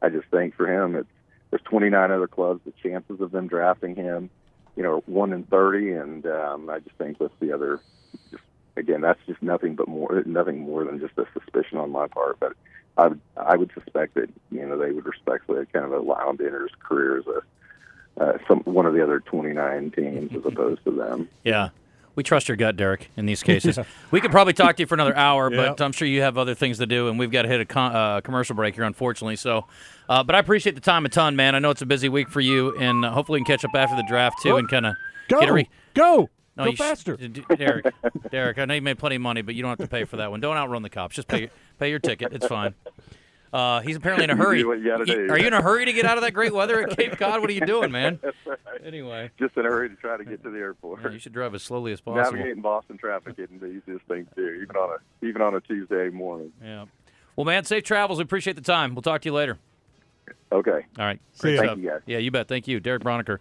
I 0.03 0.09
just 0.09 0.29
think 0.29 0.55
for 0.55 0.67
him 0.71 0.97
it's 0.97 1.09
there's 1.51 1.63
29 1.63 2.11
other 2.11 2.27
clubs. 2.27 2.61
The 2.65 2.73
chances 2.83 3.21
of 3.21 3.31
them 3.31 3.47
drafting 3.47 3.95
him, 3.95 4.31
you 4.77 4.83
know, 4.83 5.03
one 5.07 5.33
in 5.33 5.45
30, 5.45 5.93
and 5.93 6.27
um, 6.27 6.69
I 6.69 6.81
just 6.81 6.97
think 6.97 7.21
with 7.21 7.33
the 7.41 7.53
other, 7.53 7.81
just 8.31 8.43
again, 8.77 9.01
that's 9.01 9.21
just 9.27 9.43
nothing 9.43 9.75
but 9.75 9.89
more, 9.89 10.23
nothing 10.27 10.61
more 10.61 10.85
than 10.85 10.99
just 11.01 11.17
a 11.19 11.27
suspicion 11.33 11.79
on 11.79 11.91
my 11.93 12.09
part. 12.09 12.39
But 12.41 12.55
I 12.97 13.09
would 13.09 13.21
I 13.37 13.57
would 13.57 13.71
suspect 13.75 14.15
that 14.15 14.29
you 14.51 14.67
know 14.67 14.79
they 14.79 14.91
would 14.91 15.07
respectfully 15.07 15.65
kind 15.73 15.85
of 15.85 15.93
allow 15.93 16.31
him 16.31 16.39
to 16.39 16.47
enter 16.47 16.63
his 16.63 16.77
career 16.81 17.19
as 17.19 17.27
a 17.27 17.43
uh, 18.19 18.39
some 18.49 18.61
one 18.61 18.87
of 18.87 18.95
the 18.95 19.03
other 19.03 19.21
29 19.21 19.91
teams 19.91 20.35
as 20.35 20.45
opposed 20.45 20.83
to 20.85 20.91
them. 20.91 21.29
Yeah. 21.45 21.69
We 22.17 22.23
trust 22.25 22.49
your 22.49 22.57
gut, 22.57 22.77
Darek, 22.77 23.11
in 23.17 23.27
these 23.27 23.43
cases. 23.45 23.79
We 24.11 24.21
could 24.21 24.31
probably 24.33 24.55
talk 24.55 24.77
to 24.77 24.83
you 24.83 24.87
for 24.87 24.95
another 24.95 25.15
hour, 25.17 25.53
Yeah. 25.53 25.69
but 25.69 25.81
I'm 25.81 25.93
sure 25.93 26.09
you 26.09 26.23
have 26.23 26.37
other 26.39 26.55
things 26.55 26.79
to 26.79 26.87
do, 26.87 27.09
and 27.09 27.19
we've 27.19 27.31
got 27.31 27.43
to 27.43 27.49
hit 27.49 27.61
a 27.61 27.65
con- 27.65 27.95
uh, 27.95 28.21
commercial 28.23 28.57
break 28.57 28.75
here, 28.75 28.85
unfortunately. 28.85 29.37
So, 29.37 29.67
uh, 30.09 30.25
but 30.25 30.35
I 30.35 30.39
appreciate 30.41 30.75
the 30.75 30.81
time 30.81 31.05
a 31.07 31.09
ton, 31.09 31.37
man. 31.37 31.55
I 31.55 31.59
know 31.61 31.71
it's 31.71 31.83
a 31.83 31.87
busy 31.87 32.09
week 32.09 32.29
for 32.31 32.41
you, 32.41 32.77
and 32.79 33.05
uh, 33.05 33.13
hopefully 33.13 33.39
we 33.41 33.45
can 33.45 33.55
catch 33.57 33.65
up 33.65 33.75
after 33.75 33.95
the 33.97 34.05
draft 34.09 34.43
too, 34.43 34.57
and 34.57 34.69
kind 34.69 34.87
of 34.87 34.95
Go, 35.29 35.41
get 35.41 35.49
a 35.49 35.53
re- 35.53 35.69
go, 35.95 36.31
No, 36.57 36.65
go 36.65 36.71
you 36.71 36.77
sh- 36.77 36.79
faster. 36.79 37.17
D- 37.17 37.45
Darek, 37.57 37.93
Darek, 38.31 38.59
I 38.59 38.65
know 38.65 38.75
you 38.75 38.83
made 38.83 38.99
plenty 38.99 39.17
of 39.17 39.23
money, 39.23 39.43
but 39.43 39.55
you 39.55 39.63
don't 39.63 39.71
have 39.79 39.79
to 39.79 39.89
pay 39.89 40.05
for 40.05 40.17
that 40.17 40.31
one. 40.31 40.41
Don't 40.41 40.57
outrun 40.57 40.83
the 40.83 40.91
cops. 40.91 41.17
Just 41.17 41.29
pay 41.29 41.51
pay 41.79 41.91
your 41.91 41.99
ticket. 41.99 42.33
It's 42.33 42.47
fine. 42.47 42.75
Uh, 43.57 43.81
he's 43.81 43.97
apparently 43.97 44.25
in 44.25 44.31
a 44.31 44.37
hurry. 44.45 44.63
do 44.63 44.69
you. 44.69 45.29
Are 45.31 45.39
you 45.39 45.47
in 45.47 45.55
a 45.55 45.63
hurry 45.63 45.87
to 45.87 45.93
get 45.95 46.05
out 46.05 46.19
of 46.19 46.23
that 46.25 46.33
great 46.33 46.53
weather 46.53 46.83
at 46.83 46.95
Cape 46.95 47.17
Cod? 47.17 47.41
What 47.41 47.49
are 47.49 47.55
you 47.55 47.65
doing, 47.65 47.91
man? 47.91 48.21
Anyway, 48.85 49.31
Just 49.39 49.57
in 49.57 49.65
a 49.67 49.69
hurry 49.69 49.89
to 49.89 49.97
try 49.97 50.17
to 50.17 50.25
get 50.25 50.43
to 50.45 50.51
the 50.51 50.59
airport. 50.59 51.01
yeah, 51.03 51.11
you 51.11 51.19
should 51.19 51.33
drive 51.33 51.55
as 51.57 51.63
slowly 51.63 51.91
as 51.93 52.01
possible. 52.01 52.23
Navigating 52.37 52.63
Boston 52.63 52.99
traffic 52.99 53.35
isn't 53.39 53.59
the 53.59 53.67
easiest 53.67 54.05
thing 54.07 54.27
to 54.27 54.35
do, 54.37 54.61
even 54.63 54.77
on 54.77 54.91
a 54.91 55.27
even 55.27 55.43
on 55.43 55.55
a 55.57 55.61
Tuesday 55.61 56.09
morning. 56.11 56.53
Yeah. 56.63 56.85
Well, 57.35 57.47
man, 57.47 57.65
safe 57.65 57.83
travels. 57.83 58.19
We 58.19 58.23
appreciate 58.25 58.55
the 58.55 58.63
time. 58.63 58.95
We'll 58.95 59.03
talk 59.03 59.23
to 59.23 59.29
you 59.29 59.33
later. 59.33 59.59
Okay. 60.53 60.85
All 60.99 61.05
right. 61.05 61.21
See 61.33 61.55
ya. 61.55 61.61
Great 61.61 61.69
Thank 61.69 61.83
you, 61.83 61.89
guys. 61.91 62.01
Yeah, 62.07 62.19
you 62.19 62.31
bet. 62.31 62.47
Thank 62.47 62.69
you, 62.69 62.79
Darek 62.81 63.03
Braunecker. 63.03 63.39